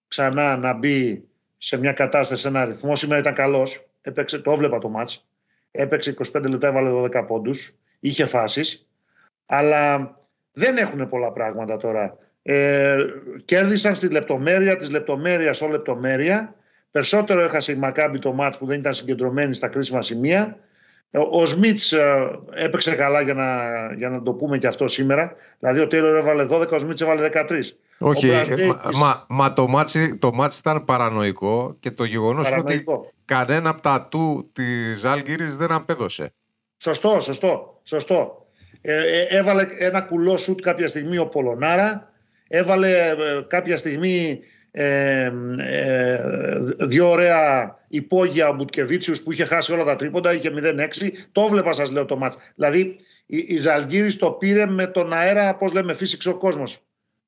[0.08, 1.24] ξανά να μπει
[1.58, 2.96] σε μια κατάσταση, σε ένα ρυθμό.
[2.96, 3.86] Σήμερα ήταν καλός.
[4.00, 5.28] Έπαιξε, το έβλεπα το μάτς.
[5.70, 7.74] Έπαιξε 25 λεπτά, έβαλε 12 πόντους.
[8.00, 8.88] Είχε φάσεις.
[9.46, 10.14] Αλλά
[10.52, 12.16] δεν έχουν πολλά πράγματα τώρα.
[12.42, 12.96] Ε,
[13.44, 16.54] κέρδισαν στη λεπτομέρεια της λεπτομέρειας όλη λεπτομέρεια.
[16.90, 20.58] Περισσότερο έχασε η Μακάμπη το μάτς που δεν ήταν συγκεντρωμένη στα κρίσιμα σημεία.
[21.14, 23.46] Ο- Ο Σμιτς ε, έπαιξε καλά για να,
[23.96, 25.32] για να το πούμε και αυτό σήμερα.
[25.58, 27.76] Δηλαδή ο Τέιλορ έβαλε 12, ο Σμιτς έβαλε 13.
[27.98, 31.90] Όχι, Ο ε, Μπρας μα, Ντέιβις- μα, μα το, μάτσι, το μάτσι ήταν παρανοϊκό και
[31.90, 33.12] το γεγονός είναι ότι Παρανοϊκό.
[33.24, 36.32] κανένα από τα του της Άλγηρης δεν απέδωσε.
[36.76, 38.46] Σωστό, σωστό, σωστό.
[38.80, 42.12] Ε, ε, έβαλε ένα κουλό σουτ κάποια στιγμή ο Πολωνάρα.
[42.48, 43.14] Έβαλε ε,
[43.48, 44.40] κάποια στιγμή
[44.74, 46.20] ε, ε,
[46.80, 51.08] δύο ωραία υπόγεια ο Μπουτκεβίτσιους που είχε χάσει όλα τα τρίποντα, είχε 0-6.
[51.32, 52.36] Το βλέπα σας λέω το μάτς.
[52.54, 56.78] Δηλαδή η, η Ζαλγκύρης το πήρε με τον αέρα, πώς λέμε, φύσηξε ο κόσμος.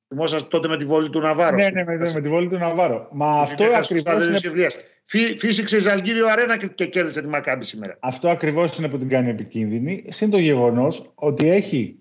[0.07, 1.55] Θυμόσαστε τότε με τη βόλη του Ναβάρο.
[1.55, 3.07] Ναι, ναι, με, με τη βόλη του Ναβάρο.
[3.11, 4.75] Μα αυτό Είχε χάσει τους ακριβώς Παδρίνους είναι, Κευλίας.
[5.03, 7.97] Φύ- Φύσηξε η Ζαλγκύριο Αρένα και, και κέρδισε τη Μακάμπη σήμερα.
[7.99, 10.05] αυτό ακριβώς είναι που την κάνει επικίνδυνη.
[10.09, 11.95] Συν το γεγονός ότι έχει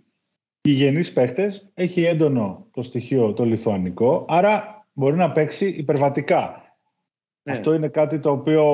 [0.60, 6.62] γηγενείς παίχτες, έχει έντονο το στοιχείο το λιθουανικό, άρα μπορεί να παίξει υπερβατικά.
[7.42, 7.52] Ναι.
[7.52, 8.64] Αυτό είναι κάτι το οποίο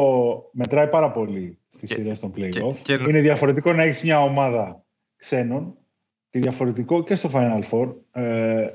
[0.53, 2.75] μετράει πάρα πολύ στις Και- σειρές των play-off.
[2.83, 4.85] και- και- Είναι διαφορετικό να έχεις μια ομάδα
[5.17, 5.75] ξένων
[6.31, 8.67] και διαφορετικό και στο Final Four ε,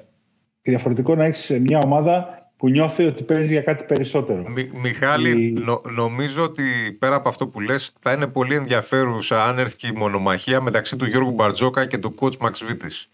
[0.61, 4.49] και διαφορετικό να έχεις μια ομάδα που νιώθει ότι παίζει για κάτι περισσότερο.
[4.49, 6.63] Μι- Μιχάλη, Η- νο- νομίζω ότι
[6.99, 10.95] πέρα από αυτό που λες θα είναι πολύ ενδιαφέρουσα αν έρθει και η μονομαχία μεταξύ
[10.95, 13.09] του Γιώργου Μπαρτζόκα και του coach Μαξ Βίτης.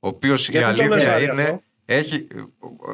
[0.00, 1.60] Ο οποίος η Γιατί το λες, αλήθεια Άρη, είναι...
[1.94, 2.26] αυτό; Έχει,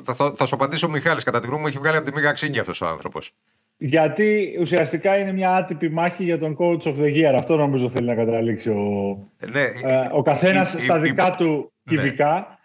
[0.03, 1.24] θα, θα, θα σου απαντήσω ο Μιχάλης.
[1.24, 3.32] Κατά τη γνώμη μου έχει βγάλει από τη μήγα ξύγκη αυτός ο άνθρωπος.
[3.78, 7.34] Γιατί ουσιαστικά είναι μια άτυπη μάχη για τον coach of the year.
[7.36, 11.01] Αυτό νομίζω θέλει να καταλήξει ο, Ε, Ναι, ε, ο καθένας η- η- στα η-
[11.01, 11.97] δικά του ναι.
[11.97, 12.59] κυβικά.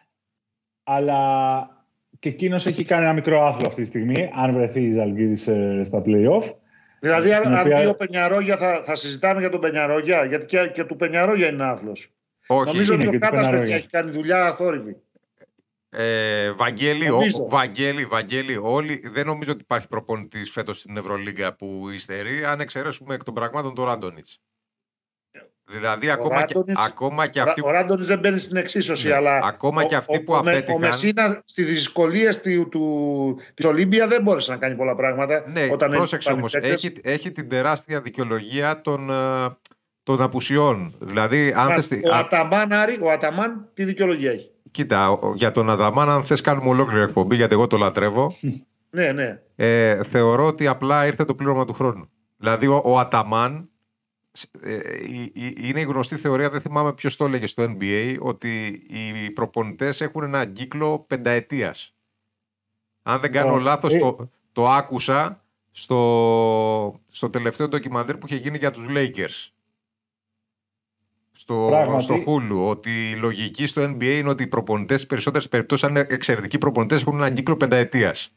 [0.83, 1.19] Αλλά
[2.19, 5.81] και εκείνος έχει κάνει ένα μικρό άθλο αυτή τη στιγμή, αν βρεθεί η Ζαλγκύρης ε,
[5.83, 6.43] στα playoff.
[6.99, 7.89] Δηλαδή, αν οποία...
[7.89, 12.11] ο Πενιαρόγια, θα, θα συζητάμε για τον Πενιαρόγια, γιατί και, και του Πενιαρόγια είναι άθλος.
[12.47, 14.95] Όχι, Νομίζω ότι ο Κάτα έχει κάνει δουλειά αθόρυβη.
[15.93, 17.19] Ε, Βαγγέλη, ο,
[17.49, 23.13] Βαγγέλη, Βαγγέλη, όλοι, δεν νομίζω ότι υπάρχει προπονητής φέτος στην Ευρωλίγκα που υστερεί, αν εξαιρέσουμε
[23.13, 24.41] εκ των πραγμάτων τον Ράντονιτς.
[25.63, 27.61] Δηλαδή, ακόμα, και, ακόμα και αυτοί.
[27.63, 29.39] Ο Ράντονιτς δεν μπαίνει στην εξίσωση, ναι, αλλά.
[29.43, 30.75] Ακόμα και αυτοί που ο, απέτυχαν.
[30.75, 32.29] Ο Μεσίνα στι δυσκολίε
[33.53, 35.43] της Ολύμπια δεν μπόρεσε να κάνει πολλά πράγματα.
[35.47, 36.55] Ναι, όταν πρόσεξε όμως.
[36.55, 39.57] Έχει, έχει την τεράστια δικαιολογία των, ε,
[40.03, 40.93] των απουσιών.
[40.99, 41.91] Δηλαδή, αν θες...
[42.03, 46.69] ο, Αταμάν, Άρη, ο Αταμάν, τι δικαιολογία έχει; Κοίτα, για τον Αταμάν, αν θες κάνουμε
[46.69, 48.35] ολόκληρη εκπομπή, γιατί εγώ το λατρεύω.
[48.89, 49.41] ναι, ναι.
[49.55, 52.09] Ε, θεωρώ ότι απλά ήρθε το πλήρωμα του χρόνου.
[52.37, 53.69] Δηλαδή, ο, ο Αταμάν
[54.61, 54.79] ε,
[55.67, 58.67] είναι η γνωστή θεωρία, δεν θυμάμαι ποιος το έλεγε στο NBA, ότι
[59.23, 61.95] οι προπονητές έχουν ένα κύκλο πενταετίας.
[63.03, 68.71] Αν δεν κάνω λάθος, το, το άκουσα στο, στο τελευταίο ντοκιμαντέρ που είχε γίνει για
[68.71, 69.51] τους Lakers
[71.41, 75.83] στο, στο Hulu ότι η λογική στο NBA είναι ότι οι προπονητές, στι περισσότερες περιπτώσεις,
[75.85, 78.35] αν είναι εξαιρετικοί προπονητές, έχουν έναν κύκλο πενταετίας.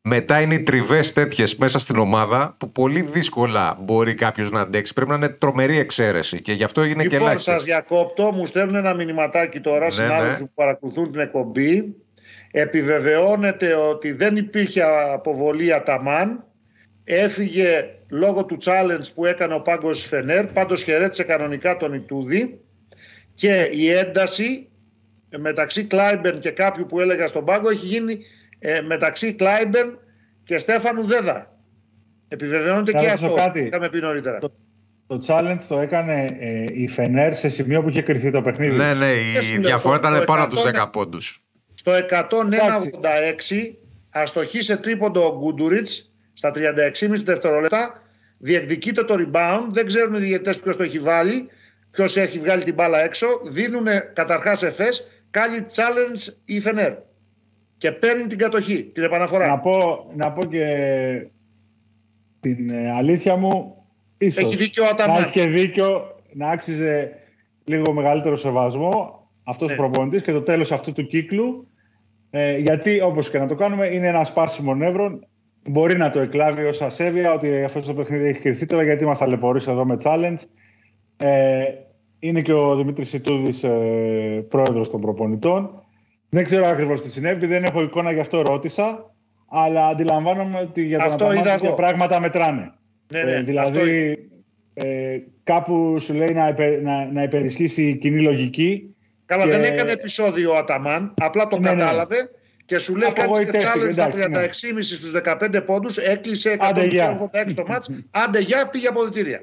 [0.00, 4.92] Μετά είναι οι τριβές τέτοιες μέσα στην ομάδα που πολύ δύσκολα μπορεί κάποιος να αντέξει.
[4.92, 7.54] Πρέπει να είναι τρομερή εξαίρεση και γι' αυτό είναι λοιπόν, και ελάχιστος.
[7.54, 10.46] Σας διακόπτω, μου στέλνουν ένα μηνυματάκι τώρα, ναι, συνάδελφοι ναι.
[10.46, 11.94] που παρακολουθούν την εκπομπή.
[12.50, 14.82] Επιβεβαιώνεται ότι δεν υπήρχε
[15.12, 16.44] αποβολή αταμάν.
[17.04, 20.46] Έφυγε λόγω του challenge που έκανε ο Πάγκος Φενέρ.
[20.46, 22.60] Πάντως χαιρέτησε κανονικά τον Ιτούδη.
[23.34, 24.68] Και η ένταση
[25.38, 28.18] μεταξύ Κλάιμπερν και κάποιου που έλεγα στον Πάγκο έχει γίνει
[28.58, 29.98] ε, μεταξύ Κλάιμπερν
[30.44, 31.58] και Στέφανου Δέδα.
[32.28, 33.34] Επιβεβαιώνεται και αυτό.
[33.34, 33.60] Κάτι.
[33.60, 34.38] Είχαμε πει νωρίτερα.
[34.38, 34.52] Το,
[35.06, 38.76] το challenge το έκανε ε, η Φενέρ σε σημείο που είχε κρυφθεί το παιχνίδι.
[38.76, 39.12] Ναι, ναι,
[39.54, 41.42] η διαφορά ήταν πάνω από τους 10 πόντους.
[41.74, 42.24] Στο 101-86
[44.10, 48.02] αστοχή σε τρίποντο ο Γκούντουριτς στα 36,5 δευτερόλεπτα,
[48.38, 51.48] διεκδικείται το rebound, δεν ξέρουν οι διαιτητές ποιος το έχει βάλει,
[51.90, 56.92] ποιος έχει βγάλει την μπάλα έξω, δίνουν καταρχάς εφές, κάνει challenge η Φενέρ.
[57.76, 59.46] Και παίρνει την κατοχή, την επαναφορά.
[59.46, 60.66] Να πω, να πω και
[62.40, 63.84] την ε, αλήθεια μου,
[64.18, 64.42] ίσως.
[64.44, 67.12] Έχει δίκιο ο Να έχει και δίκιο να άξιζε
[67.64, 69.74] λίγο μεγαλύτερο σεβασμό αυτός ναι.
[69.74, 71.68] ο προπονητής και το τέλος αυτού του κύκλου.
[72.30, 75.26] Ε, γιατί όπως και να το κάνουμε είναι ένας σπάσιμο νεύρων
[75.68, 79.18] μπορεί να το εκλάβει ως ασέβεια ότι αυτός το παιχνίδι έχει κρυφθεί τώρα γιατί μας
[79.18, 80.38] ταλαιπωρήσει εδώ με challenge.
[81.16, 81.64] Ε,
[82.18, 85.82] είναι και ο Δημήτρης Ιτούδη, ε, πρόεδρος των προπονητών.
[86.28, 89.14] Δεν ξέρω ακριβώς τι συνέβη, δεν έχω εικόνα, γι' αυτό ρώτησα.
[89.48, 92.72] Αλλά αντιλαμβάνομαι ότι για τον Αταμάν πράγματα μετράνε.
[93.12, 94.18] Ναι, ναι, ε, δηλαδή,
[94.74, 98.94] ε, κάπου σου λέει να, υπε, να, να υπερισχύσει η κοινή λογική.
[99.26, 99.50] Καλά, και...
[99.50, 101.84] δεν έκανε επεισόδιο ο Αταμάν, απλά το ναι, ναι.
[102.66, 104.80] Κατάλαβε και σου λέει κάτι και τσάλε στα 36,5 ναι.
[104.80, 107.90] στους 15 πόντους, έκλεισε 186 το μάτς,
[108.24, 109.40] άντε για, πήγε αποδητήρια.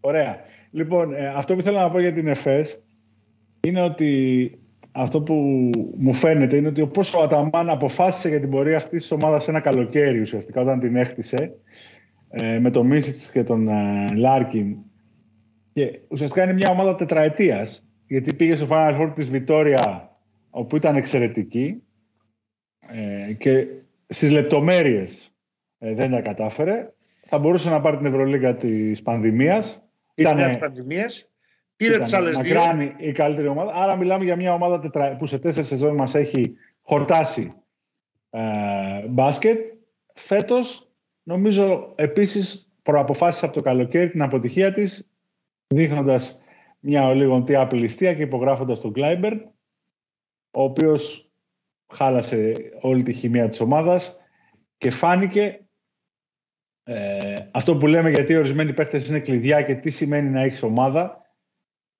[0.00, 0.40] Ωραία.
[0.70, 2.80] Λοιπόν, ε, αυτό που θέλω να πω για την ΕΦΕΣ
[3.60, 4.50] είναι ότι
[4.92, 5.34] αυτό που
[5.96, 9.60] μου φαίνεται είναι ότι όπως ο Αταμάν αποφάσισε για την πορεία αυτής της ομάδας ένα
[9.60, 11.54] καλοκαίρι ουσιαστικά όταν την έχτισε
[12.30, 14.76] ε, με τον Μίσιτς και τον ε, Λάρκιν.
[15.72, 20.16] Και ουσιαστικά είναι μια ομάδα τετραετίας γιατί πήγε στο Final Four της Βιτόρια
[20.50, 21.82] όπου ήταν εξαιρετική
[22.88, 23.66] ε, και
[24.06, 25.34] στις λεπτομέρειες
[25.78, 26.92] ε, δεν τα κατάφερε.
[27.26, 29.82] Θα μπορούσε να πάρει την Ευρωλίγα της πανδημίας.
[30.14, 31.30] Ήταν της πανδημίας.
[31.76, 32.60] Πήρε τις άλλες δύο.
[32.96, 33.72] η καλύτερη ομάδα.
[33.74, 35.16] Άρα μιλάμε για μια ομάδα τετρα...
[35.16, 37.54] που σε τέσσερις σεζόν μας έχει χορτάσει
[38.30, 38.40] ε,
[39.08, 39.58] μπάσκετ.
[40.14, 40.90] Φέτος
[41.22, 45.10] νομίζω επίσης προαποφάσισε από το καλοκαίρι την αποτυχία της
[45.66, 46.40] δείχνοντας
[46.80, 49.32] μια ολίγον τι απελιστία και υπογράφοντας τον Κλάιμπερ
[50.50, 51.25] ο οποίος
[51.94, 54.20] χάλασε όλη τη χημεία της ομάδας
[54.78, 55.60] και φάνηκε
[56.84, 61.20] ε, αυτό που λέμε γιατί ορισμένοι παίχτες είναι κλειδιά και τι σημαίνει να έχεις ομάδα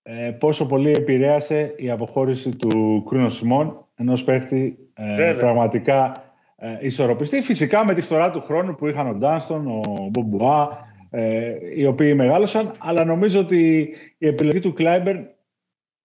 [0.03, 6.26] ε, πόσο πολύ επηρέασε η αποχώρηση του Κρούνο Σιμών ενός παίχτη ε, πραγματικά
[6.57, 7.43] ε, ισορροπιστή.
[7.43, 12.12] Φυσικά με τη φθορά του χρόνου που είχαν ο Ντάνστον, ο Μπομπουά, ε, οι οποίοι
[12.16, 15.16] μεγάλωσαν, αλλά νομίζω ότι η επιλογή του Κλάιμπερ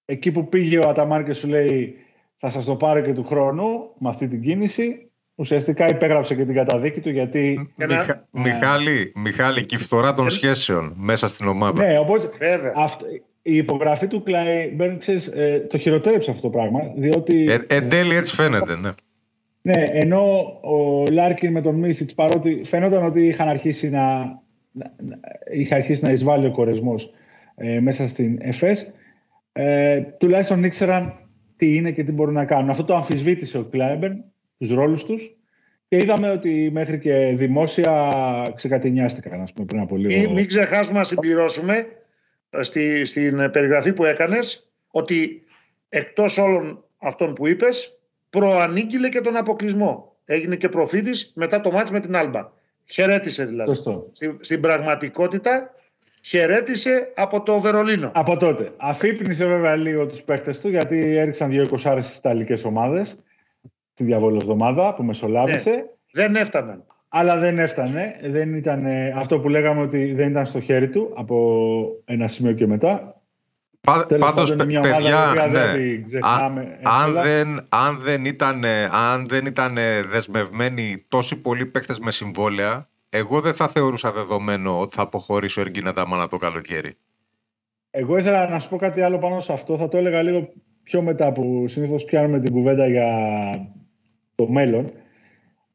[0.05, 1.95] εκεί που πήγε ο Αταμάρ και σου λέει
[2.41, 5.05] θα σας το πάρω και του χρόνου με αυτή την κίνηση.
[5.35, 7.73] Ουσιαστικά υπέγραψε και την καταδίκη του γιατί...
[7.75, 8.27] Μιχα...
[8.31, 11.87] Μιχάλη, Μιχάλη, και η φθορά των σχέσεων μέσα στην ομάδα.
[11.87, 12.29] Ναι, οπότε
[12.75, 13.05] αυτό,
[13.41, 16.79] η υπογραφή του Κλάι Μπέρνξες ε, το χειροτέρεψε αυτό το πράγμα.
[16.95, 17.51] Διότι...
[17.51, 18.89] Ε, εν τέλει έτσι φαίνεται, ναι.
[19.61, 20.23] Ναι, ενώ
[20.61, 24.17] ο Λάρκιν με τον Μίσιτς παρότι φαίνονταν ότι είχαν αρχίσει να,
[24.71, 24.91] να,
[25.51, 27.13] είχε αρχίσει να εισβάλλει ο κορεσμός
[27.55, 28.93] ε, μέσα στην ΕΦΕΣ,
[29.51, 31.20] ε, τουλάχιστον ήξεραν
[31.61, 32.69] τι είναι και τι μπορούν να κάνουν.
[32.69, 34.23] Αυτό το αμφισβήτησε ο Κλάιμπερν
[34.57, 35.35] τους ρόλους τους
[35.87, 38.11] και είδαμε ότι μέχρι και δημόσια
[38.55, 40.19] ξεκατινιάστηκαν ας πούμε, πριν από λίγο.
[40.19, 41.87] Μην, μην ξεχάσουμε να συμπληρώσουμε
[42.49, 45.43] ε, στη, στην περιγραφή που έκανες ότι
[45.89, 47.99] εκτός όλων αυτών που είπες
[48.29, 50.15] προανήγγειλε και τον αποκλεισμό.
[50.25, 52.51] Έγινε και προφήτης μετά το μάτς με την Άλμπα.
[52.85, 53.73] Χαιρέτησε δηλαδή.
[54.11, 55.73] Στην, στην πραγματικότητα
[56.21, 58.11] χαιρέτησε από το Βερολίνο.
[58.13, 58.73] Από τότε.
[58.77, 63.17] Αφύπνισε βέβαια λίγο τους παίχτες του γιατί έριξαν δύο εικοσάρες στις Ιταλικές ομάδες
[63.93, 65.69] τη διαβολοσδομάδα που μεσολάβησε.
[65.69, 66.83] Ναι, δεν έφταναν.
[67.09, 68.19] Αλλά δεν έφτανε.
[68.23, 72.67] Δεν ήταν αυτό που λέγαμε ότι δεν ήταν στο χέρι του από ένα σημείο και
[72.67, 73.21] μετά.
[74.19, 74.89] Πάντως, παιδιά, ναι.
[76.83, 79.77] αν, δεν, αν, δεν ήταν, αν δεν ήταν
[80.09, 85.61] δεσμευμένοι τόσοι πολλοί παίκτες με συμβόλαια, εγώ δεν θα θεωρούσα δεδομένο ότι θα αποχωρήσει ο
[85.61, 86.97] Εργίνα Ταμάνα το καλοκαίρι.
[87.89, 89.77] Εγώ ήθελα να σου πω κάτι άλλο πάνω σε αυτό.
[89.77, 90.53] Θα το έλεγα λίγο
[90.83, 93.09] πιο μετά που συνήθως πιάνουμε την κουβέντα για
[94.35, 94.89] το μέλλον.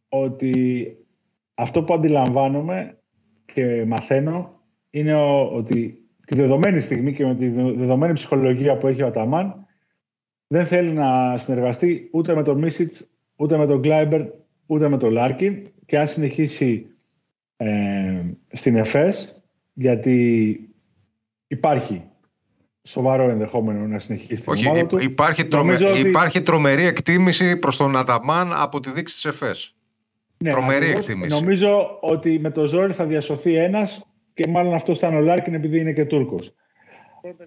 [0.09, 0.87] Ότι
[1.55, 2.99] αυτό που αντιλαμβάνομαι
[3.53, 4.61] και μαθαίνω
[4.91, 5.15] είναι
[5.53, 9.67] ότι τη δεδομένη στιγμή και με τη δεδομένη ψυχολογία που έχει ο Αταμάν
[10.47, 14.23] δεν θέλει να συνεργαστεί ούτε με τον Μίσιτς, ούτε με τον Κλάιμπερν,
[14.67, 16.96] ούτε με τον Λάρκιν και αν συνεχίσει
[17.57, 19.43] ε, στην ΕΦΕΣ
[19.73, 20.59] γιατί
[21.47, 22.03] υπάρχει
[22.83, 24.99] σοβαρό ενδεχόμενο να συνεχίσει την Όχι, ομάδα του.
[24.99, 25.79] Υπάρχει, τρομε...
[25.97, 29.75] υπάρχει τρομερή εκτίμηση προς τον Αταμάν από τη διοίκηση της ΕΦΕΣ.
[30.39, 31.35] Ναι, τρομερή εκτίμηση.
[31.35, 35.81] Νομίζω ότι με το ζόρι θα διασωθεί ένας και μάλλον αυτό ήταν ο Λάρκιν επειδή
[35.81, 36.55] είναι και Τούρκος.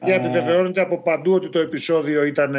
[0.04, 2.56] Και επιβεβαιώνεται από παντού ότι το επεισόδιο ήταν,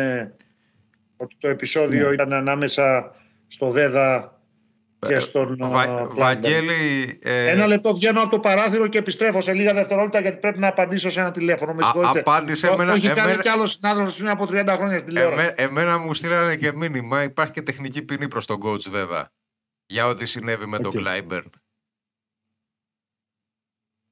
[1.16, 2.14] ότι το επεισόδιο ναι.
[2.14, 3.14] ήταν ανάμεσα
[3.46, 4.39] στο Δέδα
[5.06, 7.46] και στον Βα, Βαγγέλη, ε...
[7.50, 11.10] Ένα λεπτό βγαίνω από το παράθυρο και επιστρέφω σε λίγα δευτερόλεπτα γιατί πρέπει να απαντήσω
[11.10, 11.74] σε ένα τηλέφωνο.
[11.74, 12.18] Με συγχωρείτε.
[12.18, 13.22] Απάντησε εμένα, Όχι εμένα...
[13.22, 15.46] κάνει κι άλλο συνάδελφος πριν από 30 χρόνια στην τηλεόραση.
[15.46, 17.22] Εμέ, εμένα μου στείλανε και μήνυμα.
[17.22, 19.32] Υπάρχει και τεχνική ποινή προς τον coach βέβαια.
[19.86, 20.82] Για ό,τι συνέβη με okay.
[20.82, 21.50] τον Κλάιμπερν.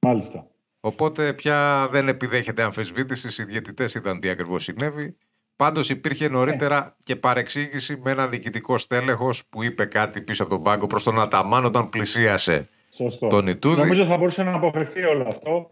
[0.01, 0.47] Μάλιστα.
[0.79, 3.37] Οπότε πια δεν επιδέχεται αμφισβήτησης.
[3.37, 5.17] Οι διαιτητές είδαν τι ακριβώς συνέβη.
[5.59, 7.03] Πάντως υπήρχε νωρίτερα ε.
[7.03, 11.21] και παρεξήγηση με ένα διοικητικό στέλεχος που είπε κάτι πίσω από τον πάγκο προς τον
[11.21, 13.27] Αταμάν όταν πλησίασε Σωστό.
[13.27, 13.81] τον Ιτούδη.
[13.81, 15.69] Νομίζω θα μπορούσε να αποφευθεί όλο αυτό.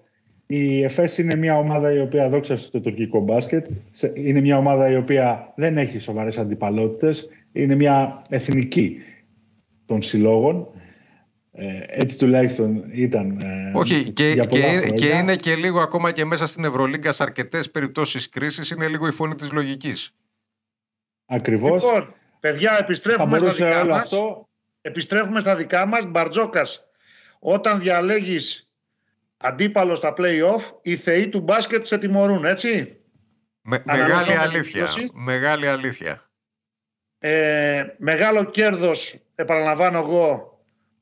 [0.48, 3.68] Η ΕΦΕΣ είναι μια ομάδα η οποία δόξα στο τουρκικό μπάσκετ.
[4.14, 7.30] Είναι μια ομάδα η οποία δεν έχει σοβαρές αντιπαλότητες.
[7.52, 8.98] Είναι μια εθνική
[9.86, 10.68] των συλλόγων.
[11.60, 13.40] Ε, έτσι τουλάχιστον ήταν.
[13.40, 17.72] Ε, Όχι, και, και, και, είναι και λίγο ακόμα και μέσα στην Ευρωλίγκα σε αρκετές
[17.72, 20.16] περιπτώσεις κρίσης είναι λίγο η φωνή της λογικής.
[21.26, 21.84] Ακριβώς.
[21.84, 24.14] Λοιπόν, παιδιά, επιστρέφουμε στα δικά μας.
[24.82, 26.06] Επιστρέφουμε στα δικά μας.
[26.06, 26.90] Μπαρτζόκας,
[27.40, 28.72] όταν διαλέγεις
[29.38, 32.98] αντίπαλο στα playoff, οι θεοί του μπάσκετ σε τιμωρούν, έτσι;
[33.62, 34.88] Με, μεγάλη αλήθεια.
[35.14, 36.30] Μεγάλη αλήθεια.
[37.20, 40.57] Ε, μεγάλο κέρδος, επαναλαμβάνω εγώ,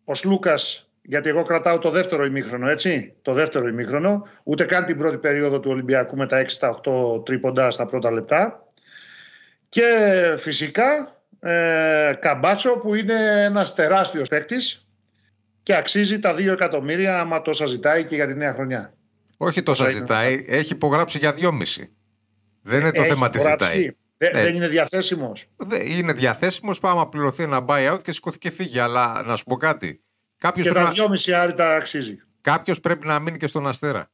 [0.06, 3.14] ο Σλούκας, γιατί εγώ κρατάω το δεύτερο ημίχρονο, έτσι.
[3.22, 4.28] Το δεύτερο ημίχρονο.
[4.44, 6.80] Ούτε καν την πρώτη περίοδο του Ολυμπιακού με τα 6 στα
[7.18, 8.68] 8 τρίποντα στα πρώτα λεπτά.
[9.70, 9.84] Και
[10.38, 14.88] φυσικά ε, Καμπάτσο που είναι ένας τεράστιος παίκτης
[15.64, 18.94] και αξίζει τα 2 εκατομμύρια άμα τόσα ζητάει και για τη νέα χρονιά.
[19.38, 21.50] Όχι τόσα ζητάει, έχει υπογράψει για 2,5.
[22.62, 23.96] Δεν είναι το θέμα τι ζητάει.
[24.34, 24.42] Ναι.
[24.42, 25.46] Δεν είναι διαθέσιμος.
[25.86, 26.80] Είναι διαθέσιμος.
[26.80, 28.80] Πάμε να πληρωθεί ένα buyout και σηκώθηκε και φύγει.
[28.80, 30.04] Αλλά να σου πω κάτι.
[30.38, 31.42] Κάποιος και τα δυόμιση να...
[31.42, 32.18] άρρητα αξίζει.
[32.42, 34.10] Κάποιος πρέπει να μείνει και στον Αστέρα.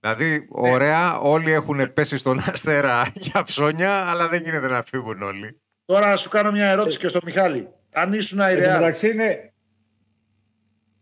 [0.00, 0.44] Δηλαδή, ναι.
[0.48, 5.60] ωραία, όλοι έχουν πέσει στον Αστέρα για ψώνια, αλλά δεν γίνεται να φύγουν όλοι.
[5.84, 7.68] Τώρα σου κάνω μια ερώτηση και στο Μιχάλη.
[7.92, 8.76] Αν ήσουν η Ρεάλ.
[8.76, 9.52] Εντάξει είναι.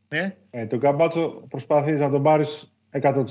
[0.08, 0.36] Ναι.
[0.50, 2.72] Ε, το Καμπάτσο προσπαθείς να τον πάρεις
[3.02, 3.24] 100%.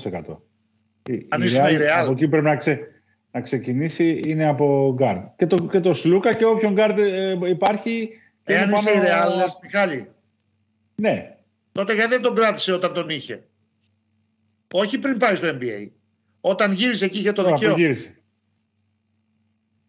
[1.28, 2.00] Αν ήσουν η Ρεάλ.
[2.00, 2.99] Από εκεί πρέπει να, ξε,
[3.30, 5.24] να ξεκινήσει είναι από γκαρντ.
[5.36, 8.10] Και το, και το Σλούκα και όποιον γκαρντ ε, υπάρχει.
[8.44, 10.10] Εάν είσαι η Ρεάλ, Μιχάλη.
[10.94, 11.36] Ναι.
[11.72, 13.48] Τότε γιατί δεν τον κράτησε όταν τον είχε;
[14.72, 15.90] Όχι πριν πάει στο NBA.
[16.40, 17.78] Όταν γύρισε εκεί για το δικαίωμα.
[17.78, 18.14] γύρισε.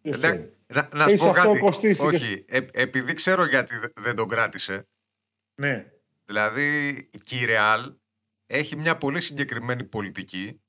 [0.02, 1.96] Να, να, να σου πω κάτι.
[2.00, 4.88] Όχι, ε, επειδή ξέρω γιατί δεν τον κράτησε.
[5.56, 5.92] Ναι.
[6.26, 6.90] Δηλαδή,
[7.30, 7.94] η Ρεάλ
[8.48, 10.61] έχει μια πολύ συγκεκριμένη πολιτική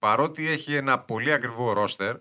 [0.00, 2.16] παρότι έχει ένα πολύ ακριβό ρόστερ,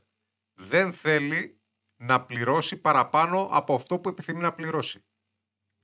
[0.53, 1.59] δεν θέλει
[1.95, 5.03] να πληρώσει παραπάνω από αυτό που επιθυμεί να πληρώσει.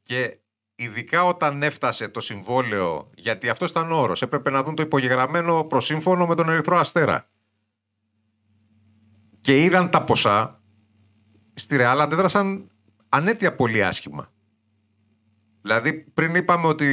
[0.03, 0.39] Και
[0.75, 5.63] ειδικά όταν έφτασε το συμβόλαιο, γιατί αυτό ήταν ο όρος, έπρεπε να δουν το υπογεγραμμένο
[5.63, 7.29] προσύμφωνο με τον Ερυθρό Αστέρα.
[9.41, 10.61] Και είδαν τα ποσά,
[11.53, 12.71] στη Ρεάλ αντέδρασαν
[13.09, 14.33] ανέτεια πολύ άσχημα.
[15.61, 16.85] Δηλαδή πριν είπαμε ότι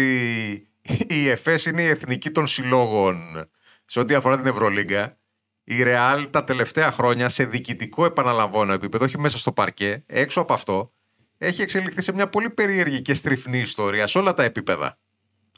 [1.08, 3.50] η ΕΦΕΣ είναι η εθνική των συλλόγων
[3.92, 5.18] σε ό,τι αφορά την Ευρωλίγκα,
[5.64, 10.52] η Ρεάλ τα τελευταία χρόνια σε διοικητικό επαναλαμβάνω επίπεδο, όχι μέσα στο παρκέ, έξω από
[10.52, 10.92] αυτό,
[11.38, 14.98] έχει εξελιχθεί σε μια πολύ περίεργη και στριφνή ιστορία σε όλα τα επίπεδα.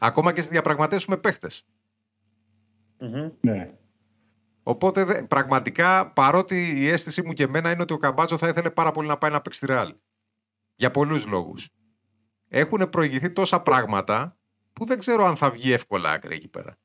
[0.01, 1.49] Ακόμα και στις διαπραγματεύσεις με παιχτε
[3.41, 3.75] Ναι.
[4.63, 8.93] Οπότε πραγματικά, παρότι η αίσθησή μου και εμένα είναι ότι ο Καμπάτσο θα ήθελε πάρα
[8.93, 9.95] πολύ να πάει να παίξει Ρεάλ.
[10.75, 11.69] Για πολλούς λόγους.
[12.49, 14.37] Έχουν προηγηθεί τόσα πράγματα
[14.73, 16.79] που δεν ξέρω αν θα βγει εύκολα άκρη εκεί πέρα.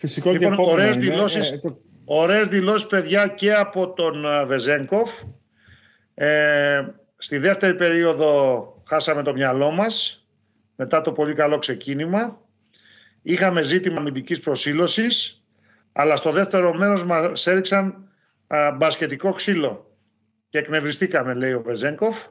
[0.00, 1.80] Φυσικό λοιπόν, και ωραίες δηλώσεις, ε, το...
[2.04, 5.22] ωραίες δηλώσεις, παιδιά, και από τον ε, Βεζένκοφ.
[6.14, 6.86] Ε,
[7.16, 10.26] στη δεύτερη περίοδο χάσαμε το μυαλό μας
[10.76, 12.40] μετά το πολύ καλό ξεκίνημα.
[13.22, 15.42] Είχαμε ζήτημα αμυντικής προσήλωσης,
[15.92, 18.08] αλλά στο δεύτερο μέρος μας έριξαν
[18.46, 19.96] α, μπασκετικό ξύλο
[20.48, 22.24] και εκνευριστήκαμε, λέει ο Βεζένκοφ.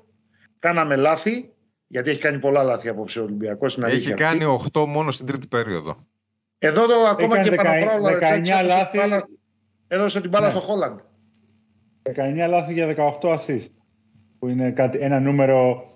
[0.59, 1.53] Κάναμε λάθη,
[1.87, 3.77] γιατί έχει κάνει πολλά λάθη απόψε ο Ολυμπιακός.
[3.77, 6.05] Έχει κάνει 8 μόνο στην τρίτη περίοδο.
[6.59, 8.99] Εδώ το, ακόμα και Παναφρόλα 19 λάθη.
[9.87, 10.51] Έδωσε την μπάλα ναι.
[10.51, 10.99] στο Χόλαντ.
[12.15, 13.71] 19 λάθη για 18 assist.
[14.39, 15.89] Που είναι κάτι, ένα νούμερο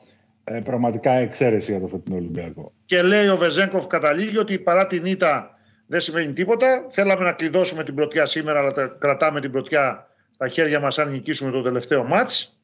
[0.44, 2.74] ε, πραγματικά εξαίρεση για το φετινό Ολυμπιακό.
[2.86, 5.56] Και λέει ο Βεζέγκοφ καταλήγει ότι παρά την ήττα
[5.88, 6.88] δεν σημαίνει τίποτα.
[6.90, 11.52] Θέλαμε να κλειδώσουμε την πρωτιά σήμερα, αλλά κρατάμε την πρωτιά στα χέρια μας αν νικήσουμε
[11.52, 12.62] το τελευταίο μάτς.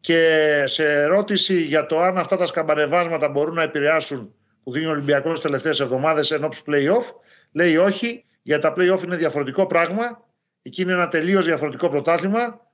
[0.00, 4.34] Και σε ερώτηση για το αν αυτά τα σκαμπανεβάσματα μπορούν να επηρεάσουν
[4.68, 7.14] που δίνει ο Ολυμπιακός τις τελευταίες εβδομάδες εν ώψη playoff.
[7.52, 10.28] Λέει όχι, γιατί τα playoff είναι διαφορετικό πράγμα.
[10.62, 12.72] Εκεί είναι ένα τελείως διαφορετικό πρωτάθλημα.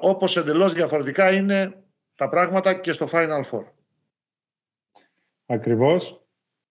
[0.00, 1.82] Όπως εντελώς διαφορετικά είναι
[2.14, 3.64] τα πράγματα και στο Final Four.
[5.46, 6.26] Ακριβώς.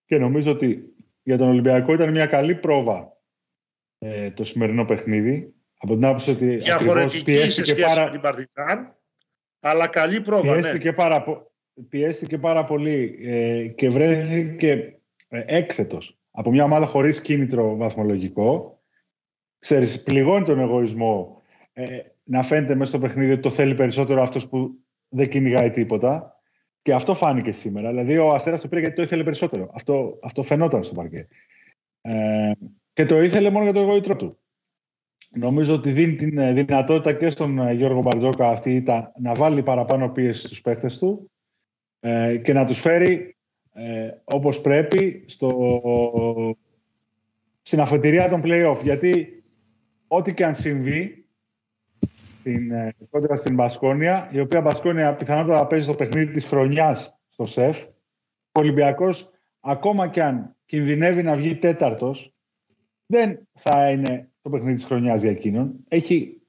[0.05, 0.93] Και νομίζω ότι
[1.23, 3.17] για τον Ολυμπιακό ήταν μια καλή πρόβα
[3.97, 5.53] ε, το σημερινό παιχνίδι.
[5.77, 6.55] Από την άποψη ότι.
[6.55, 8.03] Διαφορετική σε σχέση πάρα...
[8.03, 8.95] με την Παρτιζάν,
[9.59, 10.55] αλλά καλή πρόβα.
[10.55, 10.61] Ναι.
[10.61, 10.95] Πιέστηκε, ναι.
[10.95, 11.51] πάρα,
[11.89, 18.81] πιέστηκε πάρα πολύ ε, και βρέθηκε ε, έκθετος από μια ομάδα χωρίς κίνητρο βαθμολογικό.
[19.59, 21.41] Ξέρεις, πληγώνει τον εγωισμό
[21.73, 24.71] ε, να φαίνεται μέσα στο παιχνίδι ότι το θέλει περισσότερο αυτός που
[25.09, 26.37] δεν κυνηγάει τίποτα.
[26.81, 27.89] Και αυτό φάνηκε σήμερα.
[27.89, 29.69] Δηλαδή, ο Αστέρας το πήρε γιατί το ήθελε περισσότερο.
[29.73, 31.27] Αυτό, αυτό φαινόταν στο παρκέ.
[32.01, 32.51] Ε,
[32.93, 34.37] και το ήθελε μόνο για το εγωίτρο του.
[35.29, 38.83] Νομίζω ότι δίνει την ε, δυνατότητα και στον ε, Γιώργο Μπαρτζόκα αυτή
[39.19, 41.31] να βάλει παραπάνω πίεση στους παίχτες του
[42.05, 43.35] ε, και να τους φέρει
[43.73, 46.57] ε, όπως πρέπει στο,
[47.61, 48.83] στην αφετηρία των play-off.
[48.83, 49.43] Γιατί
[50.07, 51.25] ό,τι και αν συμβεί
[52.39, 57.45] στην, ε, κόντρα στην Μπασκόνια, η οποία Μπασκόνια πιθανότατα παίζει στο παιχνίδι της χρονιάς στο
[57.45, 57.83] ΣΕΦ,
[58.51, 62.33] ο Ολυμπιακός ακόμα και αν κινδυνεύει να βγει τέταρτος,
[63.05, 65.75] δεν θα είναι το παιχνίδι της χρονιάς για εκείνον.
[65.87, 66.41] Έχει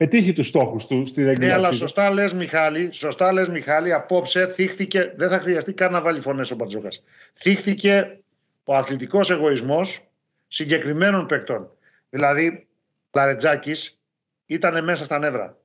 [0.00, 4.46] πετύχει τους στόχους του στη regular Ναι, αλλά σωστά λες Μιχάλη, σωστά λες Μιχάλη, απόψε
[4.46, 7.02] θύχτηκε, δεν θα χρειαστεί καν να βάλει φωνές ο Μπαρτζόκας.
[7.34, 8.18] Θύχτηκε
[8.64, 10.08] ο αθλητικός εγωισμός
[10.48, 11.70] συγκεκριμένων παικτών.
[12.10, 12.66] Δηλαδή,
[13.14, 14.00] Λαρετζάκης
[14.46, 15.56] ήταν μέσα στα νεύρα.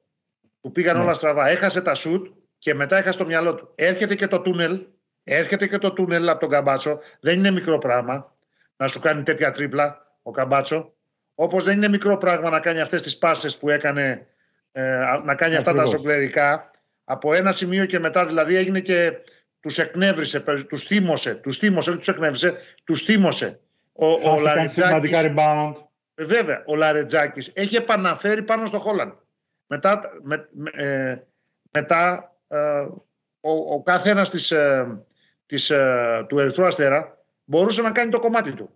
[0.61, 1.03] Του πήγαν ναι.
[1.03, 1.47] όλα στραβά.
[1.47, 2.27] Έχασε τα σουτ
[2.57, 3.71] και μετά έχασε το μυαλό του.
[3.75, 4.81] Έρχεται και το τούνελ,
[5.23, 6.99] έρχεται και το τούνελ από τον Καμπάτσο.
[7.19, 8.35] Δεν είναι μικρό πράγμα
[8.77, 10.93] να σου κάνει τέτοια τρίπλα ο Καμπάτσο.
[11.35, 14.27] Όπως δεν είναι μικρό πράγμα να κάνει αυτές τις πάσες που έκανε,
[14.71, 16.71] ε, να κάνει αυτά τα σοκλερικά.
[17.03, 19.13] Από ένα σημείο και μετά δηλαδή έγινε και
[19.59, 23.59] τους εκνεύρισε, τους θύμωσε, τους θύμωσε, όχι τους εκνεύρισε, τους θύμωσε.
[23.93, 25.11] Ο, ο Λαρετζάκης,
[26.15, 29.19] ε, βέβαια, ο Λαρετζάκης έχει επαναφέρει πάνω στο Χόλαν.
[29.67, 31.17] Μετά, με, ε,
[31.71, 32.79] μετά ε,
[33.39, 34.53] ο, ο κάθε ένας της,
[35.45, 35.71] της,
[36.27, 38.69] του Ερυθρού Αστέρα μπορούσε να κάνει το κομμάτι του.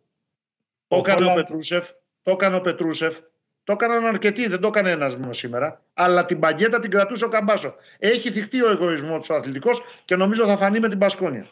[0.88, 1.90] Το έκανε ο Πετρούσεφ,
[2.30, 3.18] το έκανε ο Πετρούσεφ.
[3.64, 5.82] Το έκαναν αρκετοί, δεν το έκανε ένας μόνο σήμερα.
[5.94, 7.76] Αλλά την παγκέτα την κρατούσε ο Καμπάσο.
[8.00, 11.48] Έχει θυχτεί ο εγωισμός του αθλητικός και νομίζω θα φανεί με την Πασκόνια.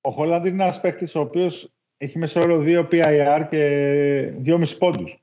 [0.00, 5.22] Ο Χολάντ είναι ένας παίχτη ο οποίος έχει όρο 2 PIR και 2,5 πόντους.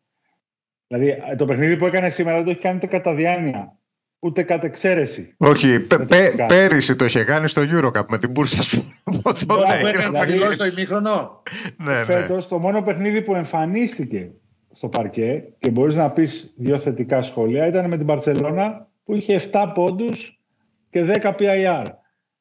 [0.88, 3.74] Δηλαδή το παιχνίδι που έκανε σήμερα δεν το έχει κάνει ούτε κατά διάνοια.
[4.20, 5.34] Ούτε κατά εξαίρεση.
[5.38, 9.22] Όχι, πε, πε, πέρυσι το είχε κάνει στο Eurocup με την Μπούρσα, ας πούμε.
[9.48, 11.44] Το έκανε δηλαδή στο ημίχρονο.
[11.78, 12.04] ναι, ναι.
[12.04, 14.32] Φέτος, το μόνο παιχνίδι που εμφανίστηκε
[14.72, 19.42] στο παρκέ και μπορείς να πεις δύο θετικά σχόλια ήταν με την Παρσελώνα που είχε
[19.52, 20.42] 7 πόντους
[20.90, 21.86] και 10 PIR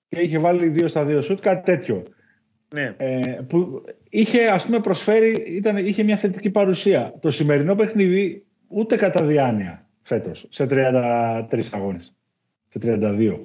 [0.08, 2.02] και είχε βάλει 2 στα 2 σουτ, κάτι τέτοιο.
[2.74, 2.94] Ναι.
[2.96, 7.14] Ε, που είχε ας πούμε προσφέρει, ήταν, είχε μια θετική παρουσία.
[7.20, 12.16] Το σημερινό παιχνίδι ούτε κατά διάνοια φέτος, σε 33 αγώνες,
[12.68, 13.38] σε 32.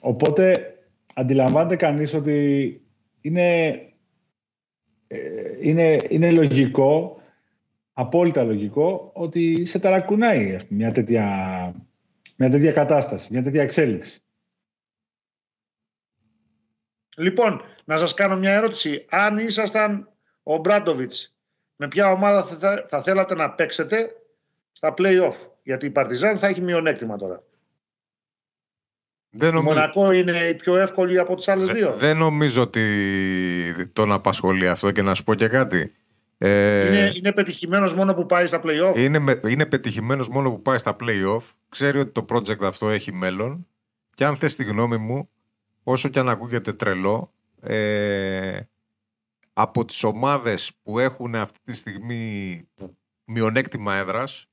[0.00, 0.74] Οπότε
[1.14, 2.80] αντιλαμβάνεται κανείς ότι
[3.20, 3.70] είναι,
[5.06, 5.18] ε,
[5.60, 7.13] είναι, είναι λογικό
[7.94, 11.26] απόλυτα λογικό ότι σε ταρακουνάει μια τέτοια,
[12.36, 14.22] μια τέτοια κατάσταση, μια τέτοια εξέλιξη.
[17.16, 19.06] Λοιπόν, να σας κάνω μια ερώτηση.
[19.08, 20.08] Αν ήσασταν
[20.42, 21.36] ο Μπράντοβιτς,
[21.76, 24.08] με ποια ομάδα θα, θα θέλατε να παίξετε
[24.72, 27.42] στα play-off; Γιατί η Παρτιζάν θα έχει μειονέκτημα τώρα.
[29.30, 29.74] Δεν νομίζω...
[29.74, 31.92] Μονακό είναι η πιο εύκολη από τις άλλες δύο.
[31.92, 35.94] Δεν νομίζω ότι τον απασχολεί αυτό και να σου πω και κάτι.
[36.46, 36.86] Ε...
[36.86, 40.96] Είναι, είναι πετυχημένος μόνο που πάει στα play-off; Είναι, είναι πετυχημένος μόνο που πάει στα
[41.00, 41.40] play-off.
[41.68, 43.66] Ξέρει ότι το project αυτό έχει μέλλον.
[44.14, 45.28] Και αν θες τη γνώμη μου,
[45.82, 48.60] όσο και αν ακούγεται τρελό, ε,
[49.52, 54.48] από τις ομάδες που έχουν αυτή τη στιγμή που, μειονέκτημα έδρας,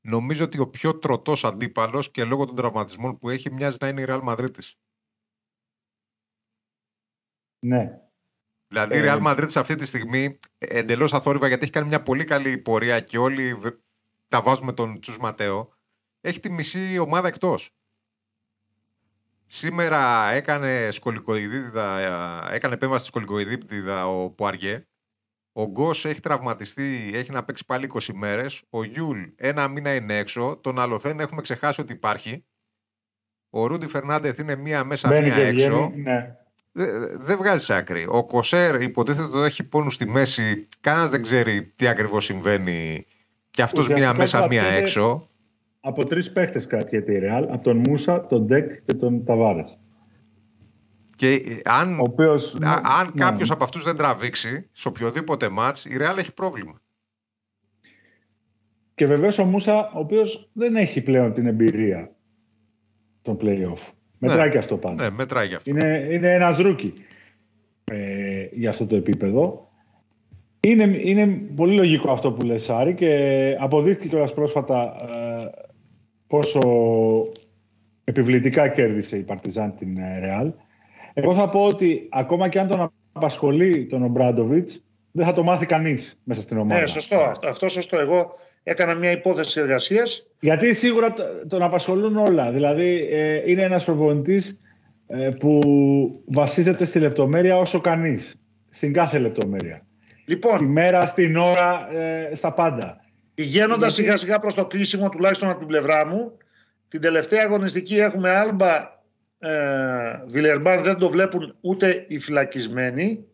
[0.00, 4.00] νομίζω ότι ο πιο τροτός αντίπαλος και λόγω των τραυματισμών που έχει μοιάζει να είναι
[4.00, 4.50] η Real Madrid
[7.58, 8.03] Ναι.
[8.74, 12.24] Δηλαδή η Real ε, Madrid αυτή τη στιγμή εντελώς αθόρυβα γιατί έχει κάνει μια πολύ
[12.24, 13.58] καλή πορεία και όλοι
[14.28, 15.72] τα βάζουμε τον Τσούς Ματέο
[16.20, 17.70] έχει τη μισή ομάδα εκτός.
[19.46, 21.98] Σήμερα έκανε σκολικοειδίδιδα,
[22.50, 24.86] έκανε επέμβαση σκολικοειδίδιδα ο Πουαριέ.
[25.52, 28.62] Ο Γκος έχει τραυματιστεί, έχει να παίξει πάλι 20 μέρες.
[28.70, 30.56] Ο Γιούλ ένα μήνα είναι έξω.
[30.56, 32.44] Τον Αλοθέν έχουμε ξεχάσει ότι υπάρχει.
[33.50, 35.92] Ο Ρούντι Φερνάντεθ είναι μία μέσα, μία έξω.
[35.94, 36.36] Ναι.
[37.18, 38.06] Δεν βγάζεις άκρη.
[38.08, 40.66] Ο Κοζέρ υποτίθεται ότι έχει πόνο στη μέση.
[40.80, 43.06] Κανένας δεν ξέρει τι ακριβώς συμβαίνει.
[43.50, 45.28] Και αυτός μία μέσα, μία έξω
[45.86, 47.44] από τρεις παίχτες κρατιέται η Ρεάλ.
[47.44, 49.78] Από τον Μούσα, τον Ντεκ και τον Ταβάρες.
[51.16, 52.00] Και ε, αν,
[52.82, 53.24] αν ναι.
[53.24, 56.80] κάποιος από αυτούς δεν τραβήξει σε οποιοδήποτε ματς, η Ρεάλ έχει πρόβλημα.
[58.94, 62.14] Και βεβαίως ο Μούσα, ο οποίος δεν έχει πλέον την εμπειρία
[63.22, 63.92] των playoff.
[64.26, 65.04] Μετράει ναι, και αυτό πάντα.
[65.04, 65.70] Ναι, μετράει και αυτό.
[65.70, 66.92] Είναι, είναι ένας ρούκι
[67.84, 69.68] ε, για αυτό το επίπεδο.
[70.60, 75.50] Είναι, είναι πολύ λογικό αυτό που λες Άρη και αποδείχθηκε κιόλας πρόσφατα ε,
[76.26, 76.60] πόσο
[78.04, 80.52] επιβλητικά κέρδισε η Παρτιζάν την Ρεάλ.
[81.14, 84.68] Εγώ θα πω ότι ακόμα και αν τον απασχολεί τον Ομπράντοβιτ,
[85.10, 86.80] δεν θα το μάθει κανείς μέσα στην ομάδα.
[86.80, 87.32] Ναι, σωστό.
[87.48, 87.98] Αυτό σωστό.
[87.98, 90.26] Εγώ έκανα μια υπόθεση εργασίας.
[90.40, 91.14] Γιατί σίγουρα
[91.48, 92.52] τον απασχολούν όλα.
[92.52, 94.60] Δηλαδή ε, είναι ένας προπονητής
[95.06, 95.60] ε, που
[96.26, 98.34] βασίζεται στη λεπτομέρεια όσο κανείς.
[98.70, 99.86] Στην κάθε λεπτομέρεια.
[100.24, 103.00] Λοιπόν, Στη μέρα, στην ώρα, ε, στα πάντα.
[103.34, 103.94] Πηγαίνοντας Γιατί...
[103.94, 106.36] σιγά σιγά προς το κλείσιμο, τουλάχιστον από την πλευρά μου,
[106.88, 108.94] την τελευταία αγωνιστική έχουμε άλμπα
[109.38, 113.24] ε, Βιλερμπάν, δεν το βλέπουν ούτε οι φυλακισμένοι.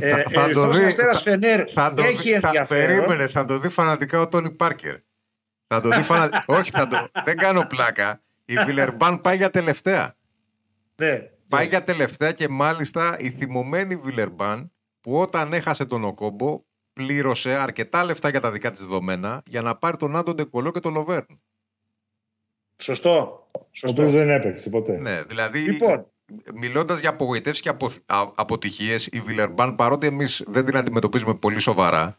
[0.00, 4.28] Ε, θα, το δει, Φενέρ θα το έχει Θα, περίμενε, θα το δει φανατικά ο
[4.28, 4.96] Τόνι Πάρκερ.
[5.66, 6.44] Θα το δει φανα...
[6.58, 7.08] Όχι, θα το...
[7.24, 8.22] δεν κάνω πλάκα.
[8.44, 10.16] Η Βιλερμπάν πάει για τελευταία.
[10.96, 11.68] Ναι, πάει ναι.
[11.68, 18.28] για τελευταία και μάλιστα η θυμωμένη Βιλερμπάν που όταν έχασε τον Οκόμπο πλήρωσε αρκετά λεφτά
[18.28, 21.40] για τα δικά της δεδομένα για να πάρει τον Άντων Ντεκολό και τον Λοβέρν.
[22.76, 23.46] Σωστό.
[23.72, 24.06] Σωστό.
[24.06, 24.96] Ο δεν έπαιξε ποτέ.
[24.96, 26.11] Ναι, δηλαδή λοιπόν.
[26.54, 27.90] Μιλώντας για απογοητεύσεις και απο,
[28.34, 32.16] αποτυχίες η Βιλερμπάν παρότι εμείς δεν την αντιμετωπίζουμε πολύ σοβαρά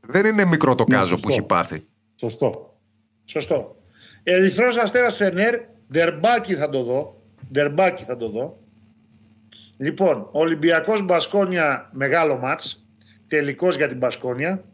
[0.00, 1.86] δεν είναι μικρό το ναι, κάζο που έχει πάθει.
[2.14, 2.78] Σωστό.
[3.24, 3.76] Σωστό.
[4.22, 7.22] Ερυθρός Αστέρας Φενέρ, δερμπάκι θα το δω.
[7.48, 8.58] Δερμπάκι θα το δω.
[9.76, 12.86] Λοιπόν, Ολυμπιακός Μπασκόνια μεγάλο μάτς,
[13.26, 14.64] τελικός για την Μπασκόνια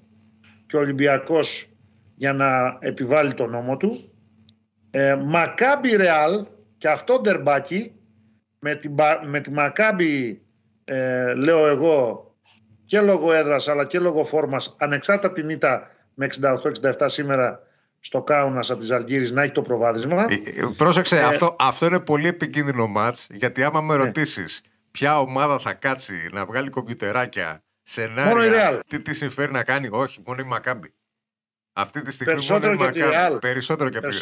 [0.67, 1.69] και ο Ολυμπιακός
[2.15, 4.13] για να επιβάλλει τον νόμο του.
[4.91, 6.47] Ε, Μακάμπι Ρεάλ
[6.79, 7.93] και αυτό ντερμπάκι
[8.59, 8.95] με, την,
[9.27, 10.43] με τη Μακάμπι
[10.85, 12.31] ε, λέω εγώ
[12.85, 16.29] και λόγω έδρας αλλά και λόγω φόρμας ανεξάρτητα την ήττα με
[16.99, 17.61] 68-67 σήμερα
[18.01, 20.27] στο Κάουνας από τη Ζαλγκύρη να έχει το προβάδισμα.
[20.29, 24.11] Ε, ε, πρόσεξε, αυτό, αυτό είναι πολύ επικίνδυνο μάτς γιατί άμα με ναι
[24.91, 30.41] ποια ομάδα θα κάτσει να βγάλει κομπιουτεράκια, σενάρια, τι τη συμφέρει να κάνει, όχι, μόνο
[30.41, 30.95] η Μακάμπη.
[31.73, 33.39] Αυτή τη στιγμή Περισσότερο μόνο η Μακάμπη.
[33.39, 34.17] Περισσότερο και από τη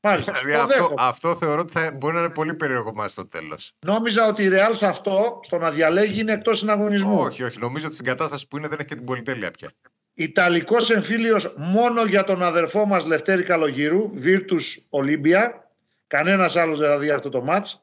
[0.00, 0.22] Ρεάλ.
[0.44, 3.72] δηλαδή αυτό, αυτό θεωρώ ότι θα μπορεί να είναι πολύ περίεργο μας στο τέλος.
[3.86, 7.20] Νόμιζα ότι η Ρεάλ σε αυτό, στο να διαλέγει, είναι εκτός συναγωνισμού.
[7.20, 7.58] Όχι, όχι.
[7.58, 9.70] Νομίζω ότι στην κατάσταση που είναι δεν έχει και την πολυτέλεια πια.
[10.14, 15.70] Ιταλικός εμφύλιος μόνο για τον αδερφό μας Λευτέρη Καλογύρου, Virtus Ολύμπια.
[16.06, 17.82] Κανένας άλλος δεν θα δει αυτό το μάτς.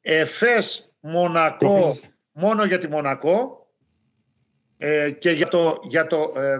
[0.00, 1.98] Εφές Μονακό,
[2.32, 3.66] μόνο για τη Μονακό
[4.78, 6.58] ε, και για το, για το ε,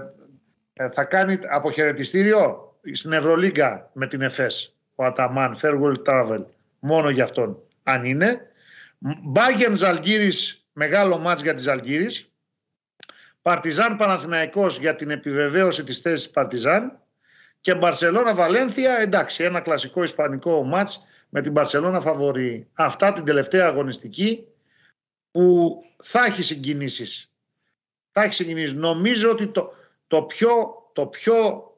[0.72, 6.44] ε, θα κάνει αποχαιρετιστήριο στην Ευρωλίγκα με την ΕΦΕΣ ο Αταμάν, Farewell Travel,
[6.78, 8.50] μόνο για αυτόν αν είναι.
[9.22, 12.32] Μπάγεν Ζαλγύρης, μεγάλο μάτς για τη Ζαλγύρης.
[13.42, 17.00] Παρτιζάν Παναθηναϊκός για την επιβεβαίωση της θέσης Παρτιζάν.
[17.60, 22.68] Και Μπαρσελώνα Βαλένθια, εντάξει, ένα κλασικό ισπανικό μάτς με την Παρσελώνα φαβορεί.
[22.72, 24.46] Αυτά την τελευταία αγωνιστική
[25.30, 27.32] που θα έχει συγκινήσεις.
[28.12, 28.74] Θα έχει συγκινήσεις.
[28.74, 29.72] Νομίζω ότι το,
[30.06, 31.69] το πιο, το πιο ε, ε,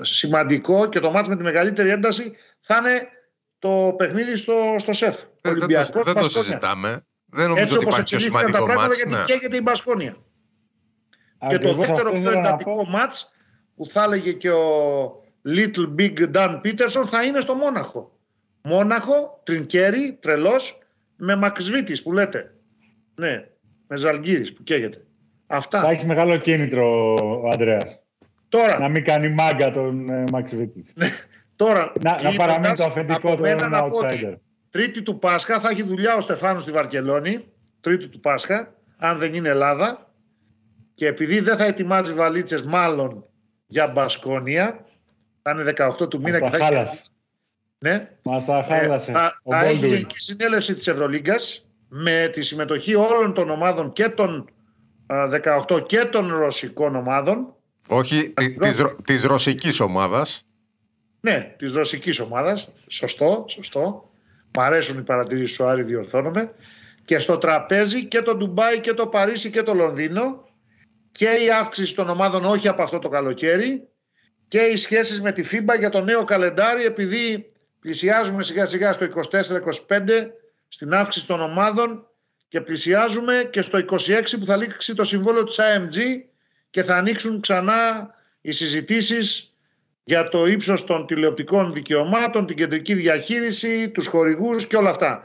[0.00, 3.08] σημαντικό και το μάτς με τη μεγαλύτερη ένταση θα είναι
[3.58, 5.22] το παιχνίδι στο, στο ΣΕΦ.
[5.40, 7.06] Δεν, δεν, το, δεν το συζητάμε.
[7.26, 8.96] Δεν νομίζω Έτσι, ότι υπάρχει πιο σημαντικό μάτς.
[8.96, 9.22] Γιατί ναι.
[9.24, 10.16] καίγεται η Μπασκόνια.
[11.48, 13.30] Και το δεύτερο πιο εντατικό μάτς
[13.76, 18.18] που θα έλεγε και ο Little Big Dan Peterson θα είναι στο Μόναχο.
[18.62, 20.78] Μόναχο, Τρινκέρι, τρελός,
[21.16, 22.54] με Μαξβίτης που λέτε.
[23.14, 23.48] Ναι,
[23.86, 25.06] με Ζαλγκύρης που καίγεται.
[25.46, 25.80] Αυτά.
[25.80, 28.05] Θα έχει μεγάλο κίνητρο ο Ανδρέας.
[28.56, 30.94] Τώρα, Να μην κάνει μάγκα τον ε, Μαξβίτης.
[31.56, 34.34] τώρα Να, να κλείνοντας, παραμείνει το αφεντικό από του μένα έναν να πω ότι outsider.
[34.70, 37.44] Τρίτη του Πάσχα θα έχει δουλειά ο Στεφάνος στη Βαρκελόνη.
[37.80, 40.10] Τρίτη του Πάσχα, αν δεν είναι Ελλάδα.
[40.94, 43.24] Και επειδή δεν θα ετοιμάζει βαλίτσες μάλλον
[43.66, 44.84] για Μπασκόνια,
[45.42, 46.74] θα είναι 18 του μήνα Μας και τα θα έχει...
[46.74, 47.12] χάλασες.
[47.78, 49.14] Ναι, Μας τα Ε, χάλασες.
[49.14, 49.88] θα, ο θα έχει Baldwin.
[49.88, 54.48] γενική συνέλευση της Ευρωλίγκας με τη συμμετοχή όλων των ομάδων και των
[55.06, 55.28] α,
[55.68, 57.55] 18 και των ρωσικών ομάδων.
[57.88, 60.46] Όχι, τη- της, Ρο- της ρωσικής ομάδας.
[61.20, 62.68] Ναι, της ρωσικής ομάδας.
[62.88, 64.10] Σωστό, σωστό.
[64.56, 66.52] Μ' αρέσουν οι παρατηρήσεις σου Άρη, διορθώνομαι.
[67.04, 70.44] Και στο τραπέζι και το Ντουμπάι και το Παρίσι και το Λονδίνο
[71.10, 73.88] και η αύξηση των ομάδων όχι από αυτό το καλοκαίρι
[74.48, 79.06] και οι σχέσεις με τη FIBA για το νέο καλεντάρι επειδή πλησιάζουμε σιγά σιγά στο
[79.88, 80.30] 24-25
[80.68, 82.06] στην αύξηση των ομάδων
[82.48, 83.84] και πλησιάζουμε και στο 26
[84.38, 85.98] που θα λήξει το συμβόλαιο της AMG
[86.76, 88.10] και θα ανοίξουν ξανά
[88.40, 89.56] οι συζητήσεις
[90.04, 95.22] για το ύψος των τηλεοπτικών δικαιωμάτων, την κεντρική διαχείριση, τους χορηγούς και όλα αυτά.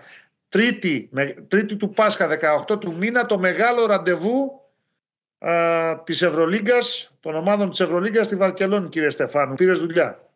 [0.50, 4.62] Τρίτη, με- τρίτη του Πάσχα, 18 του μήνα, το μεγάλο ραντεβού
[5.40, 9.56] α, της Ευρωλίγκας, των ομάδων της Ευρωλίγκας στη Βαρκελόνη, κύριε Στεφάνου.
[9.56, 10.30] Πήρες δουλειά.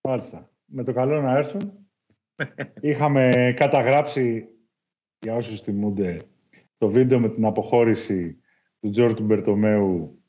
[0.00, 0.50] Μάλιστα.
[0.64, 1.72] Με το καλό να έρθουν.
[2.80, 4.48] Είχαμε καταγράψει,
[5.18, 6.20] για όσους θυμούνται,
[6.78, 8.40] το βίντεο με την αποχώρηση
[8.86, 10.22] του Τζόρτου Μπερτομέου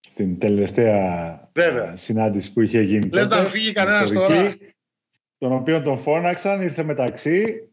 [0.00, 1.92] στην τελευταία Βέβαια.
[1.92, 3.08] ε, συνάντηση που είχε γίνει.
[3.08, 4.54] Λες τότε, να φύγει κανένας ιστορική, τώρα.
[5.38, 7.68] Τον οποίο τον φώναξαν, ήρθε μεταξύ,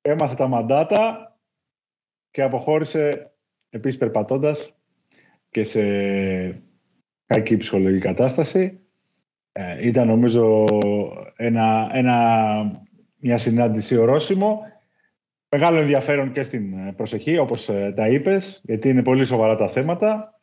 [0.00, 1.32] έμαθε τα μαντάτα
[2.30, 3.32] και αποχώρησε
[3.70, 4.76] επίσης περπατώντας
[5.50, 5.82] και σε
[7.26, 8.80] κακή ψυχολογική κατάσταση.
[9.52, 10.64] Ε, ήταν νομίζω
[11.36, 12.16] ένα, ένα,
[13.16, 14.62] μια συνάντηση ορόσημο.
[15.50, 19.68] Μεγάλο ενδιαφέρον και στην ε, προσεχή, όπως ε, τα είπες, γιατί είναι πολύ σοβαρά τα
[19.68, 20.40] θέματα.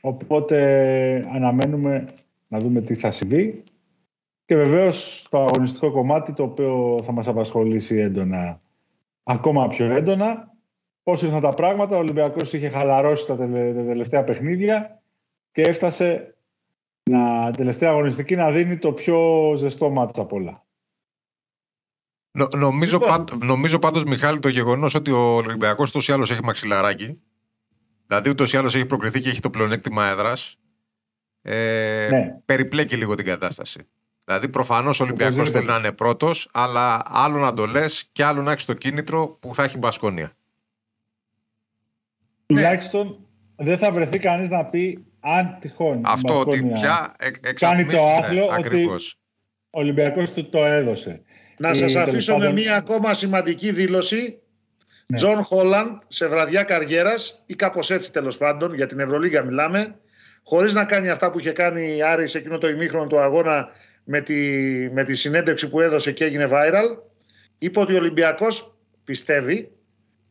[0.00, 0.58] Οπότε
[1.32, 2.08] αναμένουμε
[2.48, 3.64] να δούμε τι θα συμβεί.
[4.44, 8.60] Και βεβαίως το αγωνιστικό κομμάτι το οποίο θα μας απασχολήσει έντονα,
[9.22, 10.52] ακόμα πιο έντονα.
[11.02, 15.02] Πώς ήρθαν τα πράγματα, ο Ολυμπιακός είχε χαλαρώσει τα, τελε- τα τελευταία παιχνίδια
[15.52, 16.36] και έφτασε
[17.10, 20.66] να, τελευταία αγωνιστική να δίνει το πιο ζεστό μάτς απ' όλα.
[22.38, 23.08] Νο- νομίζω, Λοιπόν.
[23.26, 27.18] πάντ- νομίζω πάντως, Μιχάλη, το γεγονός ότι ο Ολυμπιακός ούτως ή άλλως έχει μαξιλαράκι,
[28.06, 30.58] δηλαδή ούτως ή άλλως έχει προκριθεί και έχει το πλεονέκτημα έδρας,
[31.42, 32.34] ε, Ναι.
[32.44, 33.80] περιπλέκει λίγο την κατάσταση.
[34.24, 35.64] Δηλαδή, προφανώς ο Ολυμπιακός Οπωσδήποτε.
[35.64, 39.26] θέλει να είναι πρώτος, αλλά άλλο να το λες και άλλο να έχεις το κίνητρο
[39.40, 40.32] που θα έχει μπασκόνια.
[42.46, 43.18] Τουλάχιστον
[43.56, 47.80] δεν θα βρεθεί κανείς να πει αν τυχόν η Αυτό ότι Μπασκόνια πια εξ, κάνει
[47.80, 49.18] εξατμί- το άθλο ότι- ακριβώς.
[49.70, 51.22] ο Ολυμπιακός του το έδωσε.
[51.58, 54.38] Να Ε, σας τέλος αφήσω με πάντων- μία ακόμα σημαντική δήλωση.
[55.06, 55.16] Ναι.
[55.16, 59.94] Τζον Χόλαντ σε βραδιά καριέρας ή κάπως έτσι τέλος πάντων, για την Ευρωλίγα μιλάμε,
[60.44, 63.68] χωρίς να κάνει αυτά που είχε κάνει η Άρη σε εκείνο το ημίχρονο του αγώνα
[64.04, 64.34] με τη,
[64.92, 66.96] με τη συνέντευξη που έδωσε και έγινε viral,
[67.58, 69.70] είπε ότι ο Ολυμπιακός πιστεύει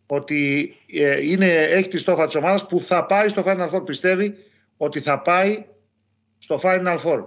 [0.08, 3.86] ότι ε, είναι, έχει τη στόφα της ομάδας που θα πάει στο Final Four.
[3.86, 4.36] Πιστεύει
[4.78, 5.66] ότι θα πάει
[6.38, 7.26] στο Final Four.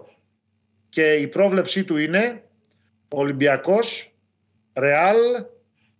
[0.88, 2.42] Και η πρόβλεψή του είναι
[3.12, 4.14] Ολυμπιακός,
[4.74, 5.16] Ρεάλ,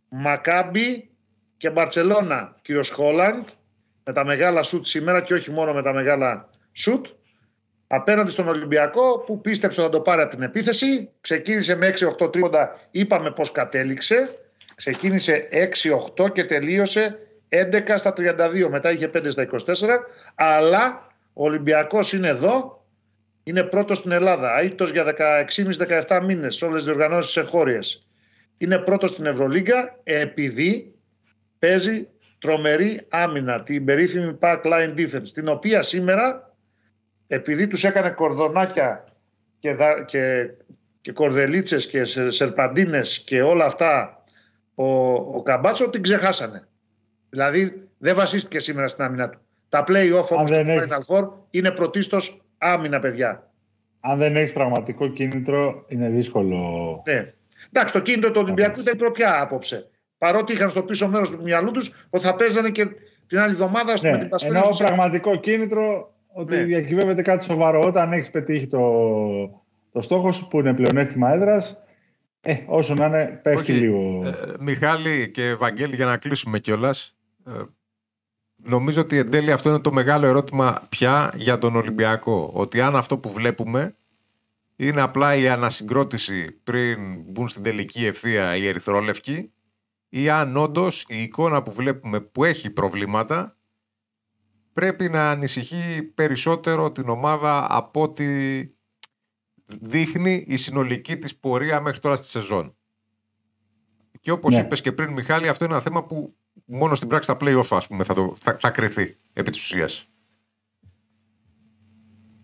[0.08, 1.10] Μακάμπι
[1.56, 3.48] και Μπαρτσελώνα, κύριος Χόλαντ,
[4.04, 7.06] με τα μεγάλα σουτ σήμερα και όχι μόνο με τα μεγάλα σουτ,
[7.86, 11.10] απέναντι στον Ολυμπιακό που πίστεψε να το πάρει από την επίθεση.
[11.20, 14.38] Ξεκίνησε με 6-8 τρίποντα, είπαμε πώς κατέληξε.
[14.74, 15.48] Ξεκίνησε
[16.16, 18.68] 6-8 και τελείωσε 11 στα 32.
[18.70, 19.64] Μετά είχε 5 στα 24.
[20.34, 22.79] Αλλά ο Ολυμπιακός είναι εδώ,
[23.50, 24.58] είναι πρώτος στην Ελλάδα.
[24.58, 28.06] Αίτητος για 16,5-17 μήνες σε όλες τις διοργανώσεις εγχώριες.
[28.58, 30.94] Είναι πρώτος στην Ευρωλίγκα επειδή
[31.58, 36.54] παίζει τρομερή άμυνα, την περίφημη pack line defense, την οποία σήμερα
[37.26, 39.04] επειδή τους έκανε κορδονάκια
[39.58, 40.50] και, δα, και,
[41.00, 44.24] και κορδελίτσες και σε- σερπαντίνες και όλα αυτά
[44.74, 46.68] ο, ο Καμπάτσο την ξεχάσανε.
[47.30, 49.40] Δηλαδή δεν βασίστηκε σήμερα στην άμυνα του.
[49.68, 53.50] Τα play-off όμως δεν του έχεις- Final Four είναι πρωτίστως άμυνα παιδιά.
[54.00, 56.58] Αν δεν έχεις πραγματικό κίνητρο, είναι δύσκολο.
[57.06, 57.32] Ναι.
[57.72, 58.82] Εντάξει, το κίνητρο του Ολυμπιακού Ωραία.
[58.82, 59.88] ήταν η τροπιά άποψε.
[60.18, 62.86] Παρότι είχαν στο πίσω μέρος του μυαλού τους ότι θα παίζανε και
[63.26, 64.56] την άλλη εβδομάδα Ναι, με την Πασχολή.
[64.56, 66.62] ενώ πραγματικό κίνητρο ότι Ναι.
[66.62, 67.80] διακυβεύεται κάτι σοβαρό.
[67.86, 68.80] Όταν έχεις πετύχει το,
[69.92, 71.78] το στόχος σου που είναι πλεονέκτημα έδρας,
[72.40, 74.22] ε, όσο να είναι πέφτει Όχι, λίγο.
[74.26, 77.16] Ε, Μιχάλη και Βαγγέλη, για να κλείσουμε κιόλας.
[78.62, 82.50] Νομίζω ότι εν τέλει αυτό είναι το μεγάλο ερώτημα πια για τον Ολυμπιακό.
[82.54, 83.94] Ότι αν αυτό που βλέπουμε
[84.76, 89.52] είναι απλά η ανασυγκρότηση πριν μπουν στην τελική ευθεία οι ερυθρόλευκοι
[90.08, 93.56] ή αν όντως η εικόνα που βλέπουμε που έχει προβλήματα
[94.72, 98.26] πρέπει να ανησυχεί περισσότερο την ομάδα από ό,τι
[99.80, 102.74] δείχνει η συνολική της πορεία μέχρι τώρα στη σεζόν.
[104.20, 104.60] Και όπως ναι.
[104.60, 106.34] είπες και πριν Μιχάλη, αυτό είναι ένα θέμα που
[106.70, 110.08] μόνο στην πράξη στα play-off ας πούμε, θα, το, θα, θα κρυθεί επί της ουσίας.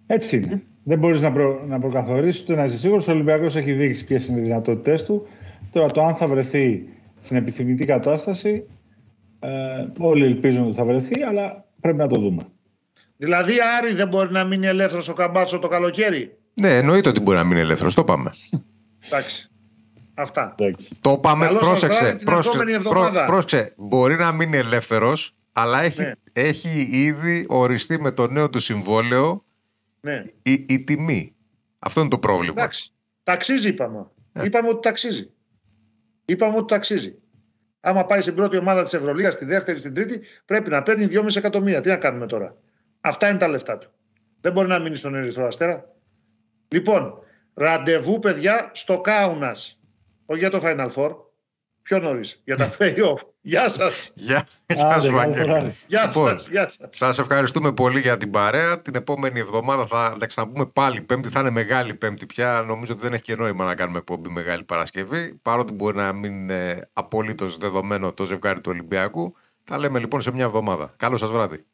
[0.07, 0.63] Έτσι είναι.
[0.85, 3.09] Δεν μπορείς να, προ, να προκαθορίσεις ούτε να είσαι σίγουρος.
[3.09, 5.27] Ο Ολυμπιακός έχει δείξει ποιες είναι οι δυνατότητές του.
[5.73, 6.89] Τώρα το αν θα βρεθεί
[7.21, 8.67] στην επιθυμητή κατάσταση,
[9.41, 12.43] ε, όλοι ελπίζουν ότι θα βρεθεί, αλλά πρέπει να το δούμε.
[13.17, 17.37] Δηλαδή, Άρη δεν μπορεί να μείνει ελεύθερος ο Καμπάτσο το καλοκαίρι; Ναι, εννοείται ότι μπορεί
[17.37, 17.95] να μείνει ελεύθερος.
[17.95, 18.31] Το πάμε.
[19.07, 19.51] Εντάξει.
[20.17, 20.55] Αυτά.
[21.01, 21.47] Το πάμε.
[21.47, 22.19] Πρόσεξε.
[22.25, 22.81] Πρόσεξε,
[23.27, 23.73] πρόσεξε.
[23.77, 26.13] Μπορεί να μείνει ελεύθερος, αλλά έχει, ναι.
[26.33, 29.45] έχει ήδη οριστεί με το νέο του συμβόλαιο
[30.01, 30.25] ναι.
[30.43, 31.35] η, η τιμή.
[31.79, 32.55] Αυτό είναι το πρόβλημα.
[32.57, 32.93] Εντάξει.
[33.23, 34.07] Ταξίζει, είπαμε.
[34.33, 34.45] Ναι.
[34.45, 35.31] Είπαμε ότι ταξίζει.
[36.25, 37.19] Είπαμε ότι ταξίζει.
[37.81, 41.37] Άμα πάει στην πρώτη ομάδα της Ευρωλίγα, στη δεύτερη, στην τρίτη, πρέπει να παίρνει 2,5
[41.37, 41.81] εκατομμύρια.
[41.81, 42.57] Τι να κάνουμε τώρα;
[43.01, 43.91] Αυτά είναι τα λεφτά του.
[44.41, 45.95] Δεν μπορεί να μείνει στον Ερυθρό Αστέρα.
[46.69, 47.19] Λοιπόν,
[47.55, 49.81] ραντεβού, παιδιά, στο Κάουνας.
[50.27, 51.17] Όχι για το Final Four.
[51.83, 52.41] Πιο νωρίς.
[52.45, 53.19] Για τα playoff.
[53.41, 54.13] Γεια σας.
[54.15, 55.77] Γεια σας, Βαγγέλη.
[55.87, 56.79] Γεια σας.
[56.91, 58.81] Σας ευχαριστούμε πολύ για την παρέα.
[58.81, 61.01] Την επόμενη εβδομάδα θα τα ξαναπούμε πάλι.
[61.01, 62.65] Πέμπτη θα είναι μεγάλη Πέμπτη πια.
[62.67, 65.35] Νομίζω ότι δεν έχει και νόημα να κάνουμε εκπομπή Μεγάλη Παρασκευή.
[65.43, 69.35] Παρότι μπορεί να μην είναι απολύτως δεδομένο το ζευγάρι του Ολυμπιακού.
[69.65, 70.93] Τα λέμε λοιπόν σε μια εβδομάδα.
[70.97, 71.65] Καλό σας βράδυ.